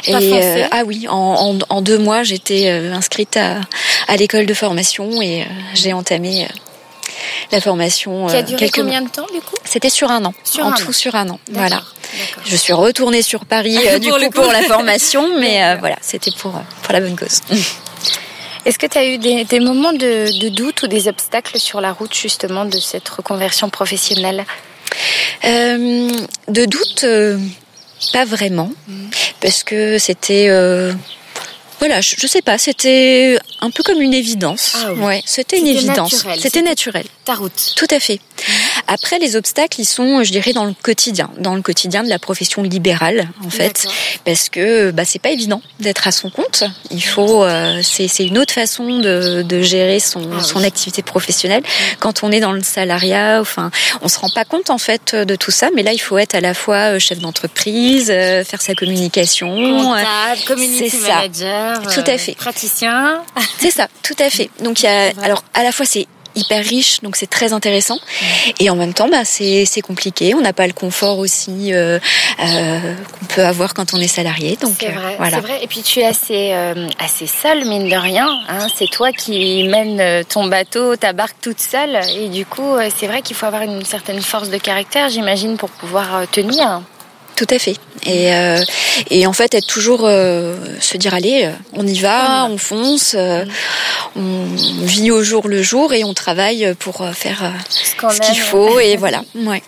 Pas 0.06 0.22
et 0.22 0.44
euh, 0.44 0.68
ah 0.72 0.84
oui, 0.86 1.08
en, 1.08 1.16
en, 1.16 1.58
en, 1.70 1.82
deux 1.82 1.98
mois, 1.98 2.24
j'étais 2.24 2.70
euh, 2.70 2.94
inscrite 2.94 3.38
à, 3.38 3.62
à 4.08 4.18
l'école 4.18 4.46
de 4.46 4.54
formation 4.54 5.22
et 5.22 5.48
j'ai 5.74 5.94
entamé 5.94 6.48
la 7.52 7.62
formation. 7.62 8.28
Qui 8.28 8.36
a 8.36 8.44
duré 8.44 8.70
combien 8.70 9.02
de 9.02 9.10
temps 9.10 9.28
du 9.34 9.42
coup? 9.42 9.56
C'était 9.64 9.90
sur 9.90 10.12
un 10.12 10.26
an. 10.26 10.34
Sur 10.44 10.66
en 10.66 10.74
tout 10.74 10.94
sur 10.94 11.16
un 11.16 11.30
an. 11.30 11.40
Voilà. 11.52 11.82
Je 12.46 12.56
suis 12.56 12.74
retournée 12.74 13.22
sur 13.22 13.46
Paris 13.46 13.78
du 14.02 14.12
coup, 14.12 14.30
pour 14.32 14.52
la 14.52 14.64
formation, 14.64 15.40
mais 15.40 15.76
voilà, 15.80 15.98
c'était 16.02 16.32
pour 16.32 16.52
pour 16.84 16.94
la 16.94 17.00
bonne 17.00 17.16
cause. 17.16 17.42
Est-ce 18.66 18.78
que 18.78 18.88
tu 18.88 18.98
as 18.98 19.06
eu 19.06 19.18
des, 19.18 19.60
moments 19.60 19.94
de, 19.94 20.50
doute 20.50 20.84
ou 20.84 20.88
des 20.88 21.08
obstacles 21.08 21.58
sur 21.60 21.82
la 21.82 21.92
route 21.92 22.16
justement 22.16 22.66
de 22.66 22.80
cette 22.80 23.08
reconversion 23.10 23.70
professionnelle? 23.70 24.46
De 25.44 26.66
doute, 26.66 27.06
pas 28.14 28.26
vraiment, 28.26 28.72
mm. 28.88 29.10
parce 29.42 29.64
que 29.64 29.98
c'était 29.98 30.50
voilà, 31.82 32.00
je, 32.00 32.14
je, 32.16 32.28
sais 32.28 32.44
pas, 32.44 32.60
c'était 32.60 33.40
un 33.60 33.72
peu 33.72 33.82
comme 33.82 34.00
une 34.02 34.14
évidence. 34.14 34.78
Ah 34.86 34.94
ouais, 34.94 35.24
c'était 35.26 35.58
une 35.58 35.66
évidence. 35.66 36.28
C'était 36.38 36.62
naturel. 36.62 37.06
Ta 37.26 37.34
route. 37.34 37.74
Tout 37.76 37.88
à 37.90 38.00
fait. 38.00 38.20
Après, 38.88 39.20
les 39.20 39.36
obstacles, 39.36 39.82
ils 39.82 39.86
sont, 39.86 40.24
je 40.24 40.32
dirais, 40.32 40.54
dans 40.54 40.66
le 40.66 40.74
quotidien, 40.74 41.30
dans 41.38 41.56
le 41.56 41.62
quotidien 41.62 42.04
de 42.04 42.10
la 42.10 42.20
profession 42.20 42.64
libérale, 42.64 43.30
en 43.46 43.50
fait, 43.50 43.88
parce 44.26 44.50
que 44.50 44.92
bah, 44.92 45.06
c'est 45.06 45.20
pas 45.20 45.32
évident 45.32 45.62
d'être 45.80 46.08
à 46.08 46.12
son 46.12 46.30
compte. 46.30 46.64
Il 46.90 47.04
faut, 47.04 47.44
euh, 47.44 47.82
c'est 47.84 48.26
une 48.26 48.38
autre 48.38 48.54
façon 48.54 49.00
de, 49.00 49.44
de 49.44 49.62
gérer 49.62 50.00
son, 50.00 50.30
ah 50.38 50.44
son 50.44 50.64
activité 50.64 51.02
professionnelle. 51.02 51.64
Quand 52.00 52.24
on 52.24 52.32
est 52.32 52.40
dans 52.40 52.52
le 52.52 52.64
salariat, 52.64 53.40
enfin, 53.42 53.72
on 54.02 54.08
se 54.08 54.20
rend 54.20 54.30
pas 54.30 54.46
compte 54.46 54.70
en 54.70 54.78
fait 54.78 55.16
de 55.16 55.36
tout 55.36 55.52
ça, 55.52 55.70
mais 55.76 55.84
là, 55.84 55.94
il 55.94 56.00
faut 56.00 56.18
être 56.18 56.36
à 56.36 56.42
la 56.42 56.54
fois 56.54 56.94
euh, 56.96 57.00
chef 57.00 57.20
d'entreprise, 57.20 58.10
euh, 58.10 58.44
faire 58.44 58.62
sa 58.62 58.76
communication, 58.76 59.56
comptable, 59.56 60.42
community 60.48 60.98
manager, 60.98 61.82
tout 61.94 62.04
à 62.06 62.18
fait, 62.18 62.36
praticien. 62.36 63.22
C'est 63.60 63.72
ça, 63.72 63.88
tout 64.04 64.16
à 64.20 64.30
fait. 64.30 64.50
Donc 64.64 64.82
il 64.82 64.86
y 64.86 64.90
a, 64.90 65.12
alors 65.24 65.44
à 65.54 65.64
la 65.64 65.72
fois 65.72 65.86
c'est 65.86 66.08
hyper 66.36 66.64
riche, 66.64 67.02
donc 67.02 67.16
c'est 67.16 67.30
très 67.30 67.54
intéressant. 67.54 68.00
Et 68.60 68.70
en 68.70 68.76
même 68.76 68.94
temps, 68.94 69.08
bah, 69.10 69.26
c'est 69.26 69.82
compliqué. 69.82 70.34
On 70.36 70.42
n'a 70.42 70.54
pas 70.54 70.68
le 70.68 70.74
confort 70.74 71.20
aussi 71.20 71.74
euh, 71.74 72.00
euh, 72.40 72.96
qu'on 73.12 73.26
peut 73.26 73.46
avoir 73.46 73.74
quand 73.74 73.94
on 73.94 73.98
est 73.98 74.08
salarié. 74.08 74.58
Donc 74.62 74.76
c'est 74.80 74.90
vrai, 74.90 75.16
voilà. 75.18 75.40
vrai. 75.40 75.64
Et 75.64 75.68
puis 75.68 75.82
tu 75.82 76.00
es 76.00 76.06
assez 76.06 76.52
euh, 76.54 76.88
assez 77.00 77.28
seul, 77.28 77.66
mine 77.66 77.90
de 77.90 77.96
rien. 77.96 78.30
Hein. 78.50 78.68
C'est 78.76 78.90
toi 78.90 79.12
qui 79.12 79.64
mènes 79.64 80.24
ton 80.26 80.46
bateau, 80.46 80.96
ta 80.96 81.14
barque 81.14 81.36
toute 81.42 81.60
seule. 81.60 82.00
Et 82.16 82.30
du 82.30 82.46
coup, 82.46 82.76
c'est 82.98 83.08
vrai 83.08 83.22
qu'il 83.22 83.36
faut 83.36 83.46
avoir 83.46 83.64
une 83.64 83.84
certaine 83.86 84.22
force 84.22 84.50
de 84.50 84.58
caractère, 84.58 85.10
j'imagine, 85.10 85.58
pour 85.58 85.70
pouvoir 85.70 86.28
tenir. 86.32 86.82
Tout 87.36 87.48
à 87.50 87.60
fait. 87.60 87.76
Et, 88.06 88.34
euh, 88.34 88.64
et 89.10 89.26
en 89.26 89.34
fait, 89.34 89.54
être 89.56 89.68
toujours 89.68 90.02
euh, 90.04 90.56
se 90.80 90.98
dire 90.98 91.14
allez, 91.14 91.46
euh, 91.46 91.52
on 91.74 91.86
y 91.86 92.00
va, 92.00 92.46
on 92.46 92.58
fonce, 92.58 93.16
on 94.16 94.46
vit 94.82 95.12
au 95.12 95.24
jour 95.24 95.48
le 95.48 95.62
jour 95.62 95.94
et 95.94 96.04
on 96.04 96.14
travaille 96.14 96.74
pour 96.80 97.06
faire 97.14 97.52
ce 97.70 98.20
qu'il 98.22 98.40
faut 98.40 98.80
et 98.80 98.98
voilà. 98.98 99.24
Ouais. 99.36 99.64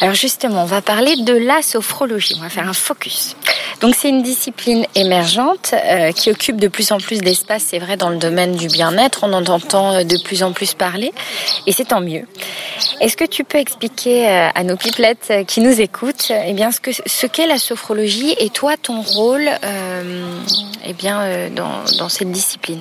Alors 0.00 0.14
justement, 0.14 0.62
on 0.62 0.66
va 0.66 0.82
parler 0.82 1.16
de 1.16 1.34
la 1.34 1.62
sophrologie. 1.62 2.34
On 2.38 2.42
va 2.42 2.48
faire 2.48 2.68
un 2.68 2.74
focus. 2.74 3.36
Donc 3.84 3.94
c'est 3.94 4.08
une 4.08 4.22
discipline 4.22 4.86
émergente 4.94 5.74
euh, 5.74 6.10
qui 6.12 6.30
occupe 6.30 6.56
de 6.56 6.68
plus 6.68 6.90
en 6.90 6.96
plus 6.96 7.18
d'espace, 7.18 7.64
c'est 7.66 7.78
vrai, 7.78 7.98
dans 7.98 8.08
le 8.08 8.16
domaine 8.16 8.56
du 8.56 8.68
bien-être. 8.68 9.24
On 9.24 9.32
en 9.34 9.44
entend 9.44 9.92
euh, 9.92 10.04
de 10.04 10.16
plus 10.24 10.42
en 10.42 10.52
plus 10.52 10.72
parler 10.72 11.12
et 11.66 11.72
c'est 11.72 11.84
tant 11.84 12.00
mieux. 12.00 12.26
Est-ce 13.02 13.14
que 13.14 13.26
tu 13.26 13.44
peux 13.44 13.58
expliquer 13.58 14.26
euh, 14.26 14.48
à 14.54 14.64
nos 14.64 14.78
pipelettes 14.78 15.30
qui 15.46 15.60
nous 15.60 15.82
écoutent 15.82 16.32
eh 16.46 16.54
bien, 16.54 16.70
ce 16.72 16.80
qu'est 16.80 17.02
ce 17.04 17.46
la 17.46 17.58
sophrologie 17.58 18.34
et 18.38 18.48
toi 18.48 18.78
ton 18.78 19.02
rôle 19.02 19.50
eh 20.86 20.92
bien, 20.94 21.50
dans, 21.50 21.84
dans 21.98 22.08
cette 22.08 22.32
discipline? 22.32 22.80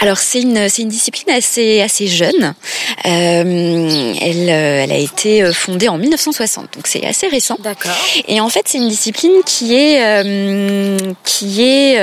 Alors 0.00 0.16
c'est 0.16 0.40
une 0.40 0.68
c'est 0.70 0.82
une 0.82 0.88
discipline 0.88 1.28
assez 1.30 1.82
assez 1.82 2.06
jeune. 2.06 2.54
Euh, 3.04 4.14
elle 4.20 4.48
euh, 4.48 4.82
elle 4.82 4.92
a 4.92 4.96
été 4.96 5.42
euh, 5.42 5.52
fondée 5.52 5.88
en 5.88 5.98
1960, 5.98 6.74
donc 6.74 6.86
c'est 6.86 7.04
assez 7.06 7.28
récent. 7.28 7.58
D'accord. 7.62 7.92
Et 8.26 8.40
en 8.40 8.48
fait 8.48 8.62
c'est 8.64 8.78
une 8.78 8.88
discipline 8.88 9.42
qui 9.44 9.74
est 9.74 10.02
euh, 10.02 11.12
qui 11.24 11.62
est 11.62 11.98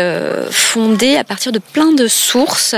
fondée 0.52 1.16
à 1.18 1.24
partir 1.24 1.52
de 1.52 1.58
plein 1.60 1.92
de 1.92 2.08
sources 2.08 2.76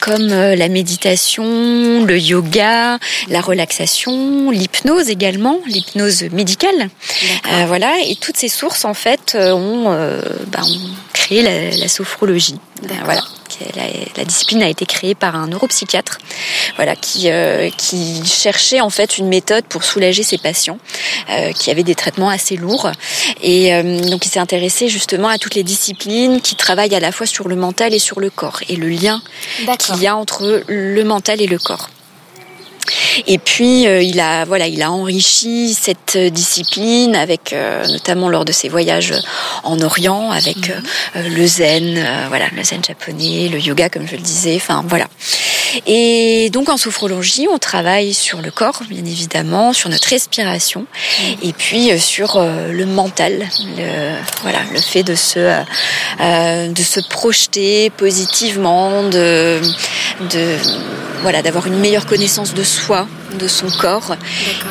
comme 0.00 0.28
la 0.28 0.68
méditation, 0.68 2.04
le 2.04 2.18
yoga, 2.18 2.98
la 3.28 3.40
relaxation, 3.40 4.50
l'hypnose 4.50 5.10
également, 5.10 5.60
l'hypnose 5.66 6.24
médicale. 6.32 6.90
voilà 7.66 7.94
et 8.04 8.16
toutes 8.16 8.36
ces 8.36 8.48
sources 8.48 8.84
en 8.84 8.94
fait 8.94 9.36
ont, 9.36 9.84
bah, 10.48 10.60
ont 10.62 10.90
créé 11.12 11.42
la, 11.42 11.70
la 11.70 11.88
sophrologie. 11.88 12.56
Voilà 13.04 13.22
la, 13.74 13.84
la, 14.16 14.24
discipline 14.24 14.62
a 14.62 14.68
été 14.68 14.86
créée 14.86 15.14
par 15.14 15.36
un 15.36 15.48
neuropsychiatre, 15.48 16.18
voilà, 16.76 16.96
qui 16.96 17.30
euh, 17.30 17.70
qui 17.76 18.24
cherchait 18.24 18.80
en 18.80 18.90
fait 18.90 19.18
une 19.18 19.28
méthode 19.28 19.64
pour 19.64 19.84
soulager 19.84 20.22
ses 20.22 20.38
patients 20.38 20.78
euh, 21.30 21.52
qui 21.52 21.70
avaient 21.70 21.82
des 21.82 21.94
traitements 21.94 22.28
assez 22.28 22.56
lourds. 22.56 22.90
Et 23.42 23.74
euh, 23.74 24.00
donc 24.00 24.26
il 24.26 24.28
s'est 24.28 24.40
intéressé 24.40 24.88
justement 24.88 25.28
à 25.28 25.38
toutes 25.38 25.54
les 25.54 25.64
disciplines 25.64 26.40
qui 26.40 26.56
travaillent 26.56 26.94
à 26.94 27.00
la 27.00 27.12
fois 27.12 27.26
sur 27.26 27.48
le 27.48 27.56
mental 27.56 27.94
et 27.94 27.98
sur 27.98 28.20
le 28.20 28.30
corps 28.30 28.60
et 28.68 28.76
le 28.76 28.88
lien 28.88 29.22
qu'il 29.78 30.02
y 30.02 30.06
a 30.06 30.16
entre 30.16 30.62
le 30.66 31.04
mental 31.04 31.40
et 31.40 31.46
le 31.46 31.58
corps. 31.58 31.90
Et 33.26 33.38
puis 33.38 33.86
euh, 33.86 34.02
il 34.02 34.20
a 34.20 34.44
voilà, 34.44 34.66
il 34.66 34.82
a 34.82 34.90
enrichi 34.90 35.74
cette 35.74 36.16
discipline 36.16 37.16
avec 37.16 37.52
euh, 37.52 37.86
notamment 37.86 38.28
lors 38.28 38.44
de 38.44 38.52
ses 38.52 38.68
voyages 38.68 39.14
en 39.64 39.80
Orient 39.80 40.30
avec 40.30 40.68
mhm. 40.68 40.82
euh, 41.16 41.28
le 41.28 41.46
zen, 41.46 42.06
voilà, 42.28 42.46
le 42.54 42.62
zen 42.62 42.82
japonais, 42.84 43.48
le 43.48 43.58
yoga 43.58 43.88
comme 43.88 44.06
je 44.06 44.16
le 44.16 44.22
disais, 44.22 44.56
enfin 44.56 44.84
voilà. 44.88 45.06
Et 45.86 46.48
donc 46.50 46.68
en 46.68 46.76
sophrologie, 46.76 47.48
on 47.52 47.58
travaille 47.58 48.14
sur 48.14 48.40
le 48.40 48.50
corps, 48.50 48.82
bien 48.88 49.04
évidemment, 49.04 49.72
sur 49.72 49.90
notre 49.90 50.08
respiration, 50.08 50.80
mhm. 50.80 51.36
et 51.42 51.52
puis 51.52 51.98
sur 52.00 52.40
le 52.40 52.86
mental, 52.86 53.46
le, 53.76 54.14
voilà, 54.42 54.60
le 54.72 54.80
fait 54.80 55.02
de 55.02 55.14
se 55.14 55.38
de 56.18 56.82
se 56.82 57.00
projeter 57.00 57.90
positivement, 57.90 59.02
de 59.02 59.60
de 60.30 60.56
voilà, 61.22 61.42
d'avoir 61.42 61.66
une 61.66 61.78
meilleure 61.78 62.06
connaissance 62.06 62.54
de 62.54 62.62
soi, 62.62 62.75
soi 62.76 63.06
de 63.36 63.48
son 63.48 63.68
corps. 63.68 64.16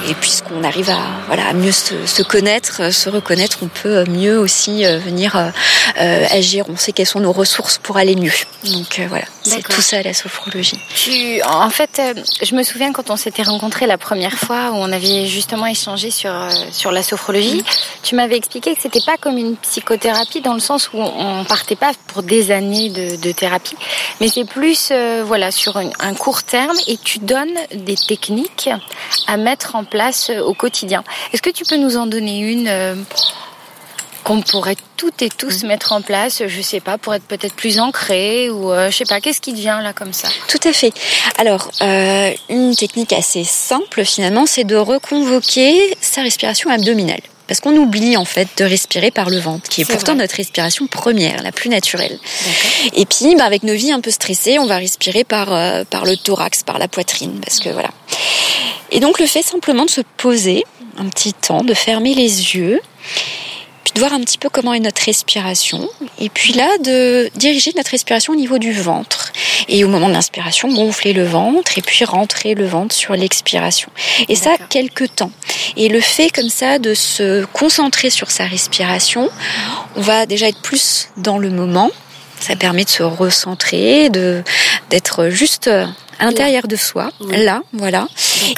Et 0.09 0.13
puisqu'on 0.15 0.63
arrive 0.63 0.89
à, 0.89 0.99
voilà, 1.27 1.47
à 1.47 1.53
mieux 1.53 1.71
se, 1.71 2.23
connaître, 2.23 2.91
se 2.91 3.09
reconnaître, 3.09 3.59
on 3.61 3.67
peut 3.67 4.03
mieux 4.09 4.39
aussi 4.39 4.85
euh, 4.85 4.97
venir 4.97 5.35
euh, 5.35 5.49
euh, 5.99 6.25
agir. 6.31 6.65
On 6.69 6.77
sait 6.77 6.91
quelles 6.91 7.05
sont 7.05 7.19
nos 7.19 7.31
ressources 7.31 7.77
pour 7.77 7.97
aller 7.97 8.15
mieux. 8.15 8.31
Donc 8.63 8.99
voilà, 9.09 9.25
c'est 9.43 9.63
tout 9.63 9.81
ça 9.81 10.01
la 10.01 10.13
sophrologie. 10.13 10.79
Tu, 10.95 11.41
en 11.43 11.69
fait, 11.69 12.01
je 12.41 12.55
me 12.55 12.63
souviens 12.63 12.91
quand 12.91 13.09
on 13.09 13.17
s'était 13.17 13.43
rencontrés 13.43 13.87
la 13.87 13.97
première 13.97 14.33
fois 14.33 14.71
où 14.71 14.75
on 14.75 14.91
avait 14.91 15.27
justement 15.27 15.67
échangé 15.67 16.11
sur 16.11 16.33
sur 16.71 16.91
la 16.91 17.03
sophrologie, 17.03 17.63
tu 18.03 18.15
m'avais 18.15 18.37
expliqué 18.37 18.75
que 18.75 18.81
c'était 18.81 19.05
pas 19.05 19.17
comme 19.17 19.37
une 19.37 19.55
psychothérapie 19.57 20.41
dans 20.41 20.53
le 20.53 20.59
sens 20.59 20.89
où 20.93 20.97
on 20.97 21.43
partait 21.45 21.75
pas 21.75 21.91
pour 22.07 22.23
des 22.23 22.51
années 22.51 22.89
de, 22.89 23.15
de 23.17 23.31
thérapie, 23.31 23.77
mais 24.19 24.27
c'est 24.27 24.45
plus 24.45 24.91
voilà 25.25 25.51
sur 25.51 25.77
un 25.77 26.13
court 26.15 26.43
terme 26.43 26.77
et 26.87 26.97
tu 26.97 27.19
donnes 27.19 27.55
des 27.73 27.95
techniques 27.95 28.54
à 29.27 29.37
mettre 29.37 29.75
en 29.75 29.83
place 29.83 30.29
euh, 30.29 30.41
au 30.41 30.53
quotidien. 30.53 31.03
Est-ce 31.33 31.41
que 31.41 31.49
tu 31.49 31.63
peux 31.65 31.77
nous 31.77 31.97
en 31.97 32.07
donner 32.07 32.39
une 32.39 32.67
euh, 32.67 32.95
qu'on 34.23 34.41
pourrait 34.41 34.77
toutes 34.97 35.21
et 35.21 35.29
tous 35.29 35.63
mettre 35.63 35.91
en 35.91 36.01
place, 36.01 36.41
je 36.47 36.61
sais 36.61 36.79
pas, 36.79 36.97
pour 36.97 37.13
être 37.13 37.25
peut-être 37.25 37.53
plus 37.53 37.79
ancré 37.79 38.49
ou 38.49 38.71
euh, 38.71 38.89
je 38.89 38.97
sais 38.97 39.05
pas, 39.05 39.21
qu'est-ce 39.21 39.41
qui 39.41 39.53
devient 39.53 39.79
là 39.83 39.93
comme 39.93 40.13
ça? 40.13 40.27
Tout 40.47 40.67
à 40.67 40.73
fait. 40.73 40.93
Alors, 41.37 41.69
une 42.49 42.75
technique 42.75 43.13
assez 43.13 43.43
simple 43.43 44.03
finalement, 44.03 44.45
c'est 44.47 44.63
de 44.63 44.75
reconvoquer 44.75 45.95
sa 46.01 46.23
respiration 46.23 46.71
abdominale. 46.71 47.21
Parce 47.47 47.59
qu'on 47.59 47.75
oublie 47.75 48.17
en 48.17 48.25
fait 48.25 48.47
de 48.57 48.63
respirer 48.63 49.11
par 49.11 49.29
le 49.29 49.37
ventre, 49.37 49.69
qui 49.69 49.81
est, 49.81 49.85
pourtant 49.85 50.15
notre 50.15 50.35
respiration 50.35 50.87
première, 50.87 51.43
la 51.43 51.51
plus 51.51 51.69
naturelle. 51.69 52.17
Et 52.93 53.05
puis, 53.05 53.35
bah, 53.35 53.45
avec 53.45 53.63
nos 53.63 53.75
vies 53.75 53.91
un 53.91 54.01
peu 54.01 54.11
stressées, 54.11 54.57
on 54.57 54.65
va 54.65 54.77
respirer 54.77 55.23
par 55.23 55.53
euh, 55.53 55.83
par 55.83 56.05
le 56.05 56.17
thorax, 56.17 56.63
par 56.63 56.79
la 56.79 56.87
poitrine, 56.87 57.39
parce 57.43 57.59
que 57.59 57.69
voilà. 57.69 57.91
Et 58.91 58.99
donc 58.99 59.19
le 59.19 59.25
fait 59.25 59.41
simplement 59.41 59.85
de 59.85 59.89
se 59.89 60.01
poser 60.17 60.63
un 60.97 61.07
petit 61.09 61.33
temps, 61.33 61.63
de 61.63 61.73
fermer 61.73 62.15
les 62.15 62.55
yeux, 62.55 62.81
puis 63.85 63.93
de 63.93 63.99
voir 63.99 64.13
un 64.13 64.19
petit 64.21 64.39
peu 64.39 64.49
comment 64.49 64.73
est 64.73 64.79
notre 64.79 65.03
respiration, 65.03 65.87
et 66.19 66.29
puis 66.29 66.53
là 66.53 66.67
de 66.79 67.29
diriger 67.35 67.71
notre 67.77 67.91
respiration 67.91 68.33
au 68.33 68.35
niveau 68.35 68.57
du 68.57 68.73
ventre. 68.73 69.31
Et 69.67 69.83
au 69.83 69.87
moment 69.87 70.07
de 70.09 70.13
l'inspiration, 70.13 70.73
gonfler 70.73 71.13
le 71.13 71.23
ventre 71.23 71.77
et 71.77 71.81
puis 71.81 72.03
rentrer 72.03 72.55
le 72.55 72.65
ventre 72.65 72.95
sur 72.95 73.13
l'expiration. 73.13 73.89
Et 74.27 74.35
ça, 74.35 74.55
quelques 74.69 75.15
temps. 75.15 75.31
Et 75.77 75.87
le 75.87 76.01
fait 76.01 76.29
comme 76.29 76.49
ça 76.49 76.79
de 76.79 76.95
se 76.95 77.45
concentrer 77.45 78.09
sur 78.09 78.31
sa 78.31 78.45
respiration, 78.45 79.29
on 79.95 80.01
va 80.01 80.25
déjà 80.25 80.47
être 80.47 80.61
plus 80.61 81.09
dans 81.17 81.37
le 81.37 81.51
moment. 81.51 81.91
Ça 82.39 82.55
permet 82.55 82.85
de 82.85 82.89
se 82.89 83.03
recentrer, 83.03 84.09
de 84.09 84.43
d'être 84.89 85.29
juste 85.29 85.67
à 85.67 86.25
l'intérieur 86.25 86.67
de 86.67 86.75
soi, 86.75 87.11
là, 87.29 87.61
voilà. 87.73 88.07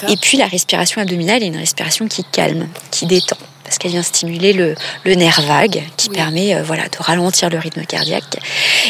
Et 0.10 0.18
puis 0.18 0.38
la 0.38 0.48
respiration 0.48 1.02
abdominale 1.02 1.44
est 1.44 1.48
une 1.48 1.58
respiration 1.58 2.08
qui 2.08 2.24
calme, 2.24 2.68
qui 2.92 3.06
détend 3.06 3.38
parce 3.68 3.78
qu'elle 3.78 3.92
vient 3.92 4.02
stimuler 4.02 4.54
le, 4.54 4.76
nerf 5.06 5.42
vague 5.42 5.84
qui 5.98 6.10
permet 6.10 6.60
voilà, 6.62 6.84
de 6.84 6.98
ralentir 7.00 7.50
le 7.50 7.60
rythme 7.60 7.84
cardiaque 7.86 8.38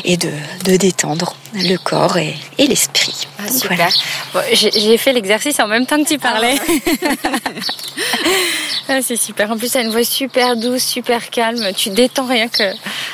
et 0.05 0.17
de, 0.17 0.29
détendre 0.77 1.36
le 1.53 1.77
corps 1.77 2.17
et, 2.17 2.36
l'esprit. 2.60 3.27
Ah. 3.39 3.43
J'ai 4.53 4.98
fait 4.98 5.13
l'exercice 5.13 5.60
en 5.60 5.67
même 5.67 5.86
temps 5.86 6.01
que 6.03 6.07
tu 6.07 6.19
parlais. 6.19 6.55
Ah, 7.25 7.29
ah, 8.89 9.01
c'est 9.01 9.15
super. 9.15 9.51
En 9.51 9.57
plus, 9.57 9.75
elle 9.75 9.81
a 9.81 9.84
une 9.86 9.91
voix 9.91 10.03
super 10.03 10.55
douce, 10.55 10.84
super 10.84 11.29
calme. 11.29 11.72
Tu 11.75 11.89
détends 11.89 12.27
rien 12.27 12.48
que 12.48 12.63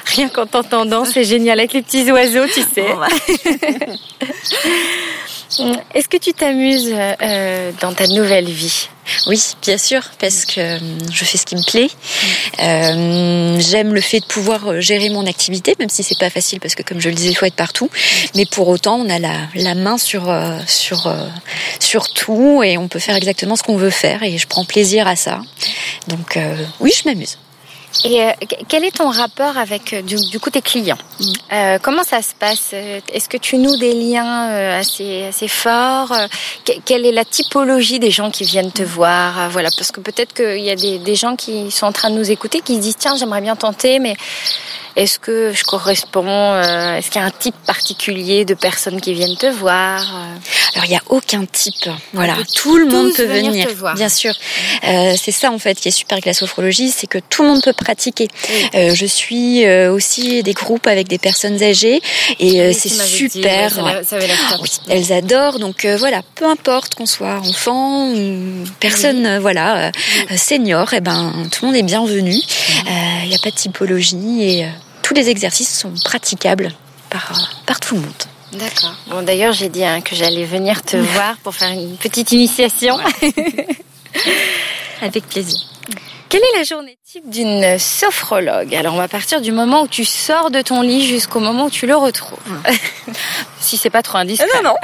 rien 0.06 0.30
qu'en 0.30 0.46
t'entendant. 0.46 1.06
C'est 1.06 1.24
génial 1.24 1.60
avec 1.60 1.74
les 1.74 1.82
petits 1.82 2.12
oiseaux, 2.12 2.48
tu 2.48 2.62
sais. 2.62 2.94
Bah. 3.00 3.08
Est-ce 5.94 6.08
que 6.08 6.18
tu 6.18 6.34
t'amuses 6.34 6.92
euh, 6.94 7.72
dans 7.82 7.94
ta 7.94 8.08
nouvelle 8.08 8.50
vie? 8.50 8.90
Oui, 9.28 9.42
bien 9.62 9.78
sûr, 9.78 10.02
parce 10.20 10.46
que 10.46 10.60
euh, 10.60 10.80
je 11.12 11.26
fais 11.26 11.38
ce 11.38 11.46
qui 11.46 11.56
me 11.56 11.64
plaît. 11.64 11.90
Euh, 12.60 13.60
j'aime 13.60 13.94
le 13.94 14.02
fait 14.02 14.22
de 14.22 14.26
pouvoir 14.26 14.80
gérer 14.82 15.10
mon 15.10 15.28
activité, 15.28 15.76
même 15.80 15.90
si 15.90 16.04
c'est 16.04 16.18
pas 16.18 16.30
facile, 16.30 16.60
parce 16.60 16.76
que 16.76 16.84
comme 16.84 17.00
je 17.00 17.10
le 17.10 17.16
disais, 17.16 17.30
il 17.30 17.36
faut 17.36 17.46
être 17.46 17.56
partout. 17.56 17.90
Mais 18.36 18.46
pour 18.46 18.68
autant, 18.70 18.96
on 18.96 19.10
a 19.10 19.20
la, 19.20 19.36
la 19.56 19.76
main 19.76 19.98
sur 19.98 20.34
sur 20.68 21.14
sur 21.80 22.14
tout 22.14 22.64
et 22.64 22.78
on 22.78 22.88
peut 22.88 23.00
faire 23.00 23.16
exactement 23.16 23.56
ce 23.56 23.64
qu'on 23.64 23.78
veut 23.78 23.90
faire. 23.90 24.24
Et 24.24 24.38
je 24.38 24.48
prends 24.48 24.66
plaisir 24.66 25.08
à 25.08 25.16
ça. 25.16 25.42
Donc 26.08 26.40
oui, 26.80 26.92
je 26.96 27.10
m'amuse. 27.10 27.38
Et 28.06 28.24
euh, 28.24 28.32
quel 28.68 28.84
est 28.84 28.96
ton 28.96 29.10
rapport 29.10 29.58
avec 29.58 29.94
euh, 29.94 30.02
du, 30.02 30.40
coup 30.40 30.50
tes 30.50 30.62
clients? 30.62 30.98
Mm. 31.20 31.26
euh, 31.54 31.80
Comment 31.82 32.04
ça 32.04 32.22
se 32.22 32.34
passe? 32.34 32.74
Est-ce 32.74 33.30
que 33.30 33.38
tu 33.38 33.58
noues 33.58 33.78
des 33.78 33.94
liens 33.94 34.50
assez 34.78 35.26
assez 35.26 35.48
forts? 35.48 36.14
Quelle 36.86 37.06
est 37.06 37.12
la 37.12 37.26
typologie 37.26 38.00
des 38.00 38.12
gens 38.12 38.32
qui 38.32 38.44
viennent 38.44 38.72
te 38.72 38.84
voir? 38.84 39.50
Voilà, 39.50 39.70
parce 39.78 39.92
que 39.92 40.00
peut-être 40.00 40.34
qu'il 40.34 40.64
y 40.64 40.72
a 40.72 40.76
des, 40.76 40.98
des 41.00 41.16
gens 41.16 41.36
qui 41.36 41.72
sont 41.72 41.86
en 41.86 41.92
train 41.92 42.10
de 42.10 42.16
nous 42.16 42.32
écouter 42.32 42.62
qui 42.62 42.76
se 42.76 42.82
disent 42.82 42.98
tiens 42.98 43.16
j'aimerais 43.16 43.42
bien 43.42 43.56
tenter, 43.56 44.00
mais 44.00 44.16
est-ce 44.96 45.20
que 45.20 45.54
je 45.54 45.64
corresponds 45.64 46.28
euh, 46.28 46.98
Est-ce 46.98 47.10
qu'il 47.10 47.22
y 47.22 47.24
a 47.24 47.28
un 47.28 47.32
type 47.32 47.56
particulier 47.66 48.46
de 48.46 48.54
personnes 48.54 49.02
qui 49.02 49.14
viennent 49.14 49.38
te 49.38 49.48
voir 49.48 50.02
Alors 50.74 50.86
il 50.86 50.90
n'y 50.90 50.96
a 50.96 51.04
aucun 51.10 51.46
type. 51.46 51.90
Voilà, 52.14 52.36
tout 52.56 52.78
le 52.78 52.88
monde 52.88 53.14
peut 53.16 53.26
venir. 53.26 53.68
Bien 53.96 54.10
sûr. 54.10 54.34
Euh, 54.86 55.16
c'est 55.22 55.32
ça 55.32 55.52
en 55.52 55.60
fait 55.60 55.80
qui 55.80 55.88
est 55.88 55.92
super 55.92 56.16
avec 56.16 56.26
la 56.26 56.34
sophrologie, 56.34 56.92
c'est 56.92 57.08
que 57.08 57.18
tout 57.30 57.44
le 57.44 57.50
monde 57.50 57.64
peut 57.64 57.74
pratiquer. 57.74 58.28
Euh, 58.76 58.94
je 58.94 59.06
suis 59.06 59.66
euh, 59.66 59.92
aussi 59.92 60.44
des 60.44 60.54
groupes 60.54 60.88
avec 60.88 61.08
des 61.08 61.18
personnes 61.18 61.62
âgées 61.64 62.02
et 62.40 62.62
euh, 62.62 62.74
c'est 62.74 62.90
super. 62.90 63.72
elles 64.90 65.12
adorent. 65.12 65.60
Donc 65.60 65.86
voilà, 65.86 66.22
peu 66.36 66.46
importe 66.46 66.96
qu'on 66.96 67.06
soit 67.06 67.40
enfant 67.40 68.12
ou 68.12 68.64
personne, 68.80 69.40
voilà, 69.40 69.92
senior, 70.36 70.94
et 70.94 70.98
eh 70.98 71.02
ben 71.02 71.34
tout 71.52 71.66
le 71.66 71.68
monde 71.68 71.78
est 71.78 71.84
bienvenu. 71.84 72.36
Il 73.24 73.30
n'y 73.30 73.36
a 73.36 73.40
pas 73.40 73.52
de 73.52 73.56
typologie 73.56 74.44
et 74.44 74.66
tous 75.14 75.20
les 75.20 75.30
exercices 75.30 75.78
sont 75.78 75.94
praticables 76.04 76.72
par, 77.10 77.52
par 77.68 77.80
tout 77.80 77.94
le 77.96 78.02
monde. 78.02 78.24
D'accord. 78.54 78.96
Bon, 79.08 79.22
d'ailleurs, 79.22 79.54
j'ai 79.54 79.70
dit 79.70 79.84
hein, 79.84 80.02
que 80.02 80.16
j'allais 80.16 80.46
venir 80.46 80.82
te 80.82 80.98
voir 81.14 81.38
pour 81.38 81.54
faire 81.54 81.72
une 81.72 81.98
petite 81.98 82.32
initiation. 82.32 82.98
Avec 85.02 85.28
plaisir. 85.28 85.60
Quelle 86.30 86.42
est 86.42 86.58
la 86.58 86.64
journée 86.64 86.98
d'une 87.26 87.78
sophrologue 87.78 88.74
Alors, 88.74 88.96
on 88.96 88.98
va 88.98 89.08
partir 89.08 89.40
du 89.40 89.52
moment 89.52 89.84
où 89.84 89.88
tu 89.88 90.04
sors 90.04 90.50
de 90.50 90.62
ton 90.62 90.82
lit 90.82 91.06
jusqu'au 91.06 91.40
moment 91.40 91.66
où 91.66 91.70
tu 91.70 91.86
le 91.86 91.96
retrouves. 91.96 92.40
si 93.60 93.78
c'est 93.78 93.90
pas 93.90 94.02
trop 94.02 94.18
indiscret. 94.18 94.48
Non, 94.56 94.72
non. 94.72 94.76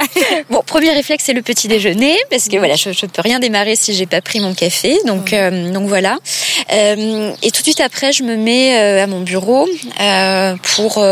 bon, 0.50 0.62
premier 0.64 0.90
réflexe, 0.92 1.24
c'est 1.26 1.32
le 1.32 1.42
petit 1.42 1.66
déjeuner, 1.66 2.16
parce 2.30 2.48
que 2.48 2.56
voilà, 2.56 2.76
je, 2.76 2.90
ne 2.90 3.10
peux 3.10 3.22
rien 3.22 3.40
démarrer 3.40 3.74
si 3.74 3.94
j'ai 3.94 4.06
pas 4.06 4.20
pris 4.20 4.40
mon 4.40 4.54
café. 4.54 4.98
Donc, 5.06 5.32
euh, 5.32 5.70
donc 5.72 5.88
voilà. 5.88 6.18
Euh, 6.72 7.32
et 7.42 7.50
tout 7.50 7.60
de 7.60 7.64
suite 7.64 7.80
après, 7.80 8.12
je 8.12 8.22
me 8.22 8.36
mets 8.36 8.78
euh, 8.78 9.02
à 9.02 9.06
mon 9.06 9.20
bureau 9.20 9.68
pour 10.62 11.04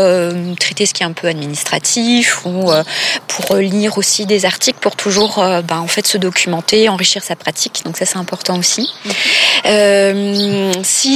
traiter 0.59 0.85
ce 0.85 0.93
qui 0.93 1.03
est 1.03 1.05
un 1.05 1.11
peu 1.11 1.27
administratif 1.27 2.45
ou 2.45 2.71
pour 3.27 3.55
lire 3.57 3.97
aussi 3.97 4.25
des 4.25 4.45
articles 4.45 4.79
pour 4.79 4.95
toujours, 4.95 5.35
ben, 5.37 5.79
en 5.79 5.87
fait, 5.87 6.07
se 6.07 6.17
documenter, 6.17 6.87
enrichir 6.87 7.23
sa 7.23 7.35
pratique. 7.35 7.81
Donc 7.83 7.97
ça, 7.97 8.05
c'est 8.05 8.17
important 8.17 8.57
aussi. 8.57 8.89
Euh, 9.65 10.71
si 10.83 11.08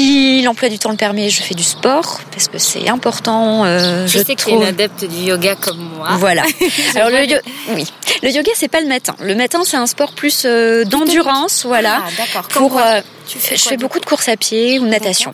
l'emploi 0.43 0.69
du 0.69 0.79
temps 0.79 0.91
le 0.91 0.97
permet, 0.97 1.29
je 1.29 1.41
fais 1.41 1.55
du 1.55 1.63
sport 1.63 2.21
parce 2.31 2.47
que 2.47 2.57
c'est 2.57 2.89
important. 2.89 3.65
Euh, 3.65 4.07
je, 4.07 4.19
sais 4.19 4.35
que 4.35 4.43
tu 4.43 4.49
es 4.49 4.53
une 4.53 4.63
adepte 4.63 5.05
du 5.05 5.27
yoga 5.27 5.55
comme 5.55 5.89
moi. 5.97 6.09
Voilà. 6.17 6.43
Alors 6.95 7.09
le, 7.09 7.41
oui. 7.69 7.85
le 8.21 8.29
yoga, 8.29 8.51
c'est 8.55 8.67
pas 8.67 8.81
le 8.81 8.87
matin. 8.87 9.15
Le 9.19 9.35
matin, 9.35 9.61
c'est 9.65 9.77
un 9.77 9.87
sport 9.87 10.13
plus 10.13 10.43
euh, 10.45 10.85
d'endurance, 10.85 11.65
voilà. 11.65 12.03
Ah, 12.05 12.09
d'accord. 12.17 12.47
Pour, 12.49 12.79
euh, 12.79 13.01
je 13.27 13.55
fais 13.55 13.77
beaucoup 13.77 13.99
de 13.99 14.05
courses 14.05 14.29
à 14.29 14.37
pied 14.37 14.79
ou 14.79 14.85
natation. 14.85 15.33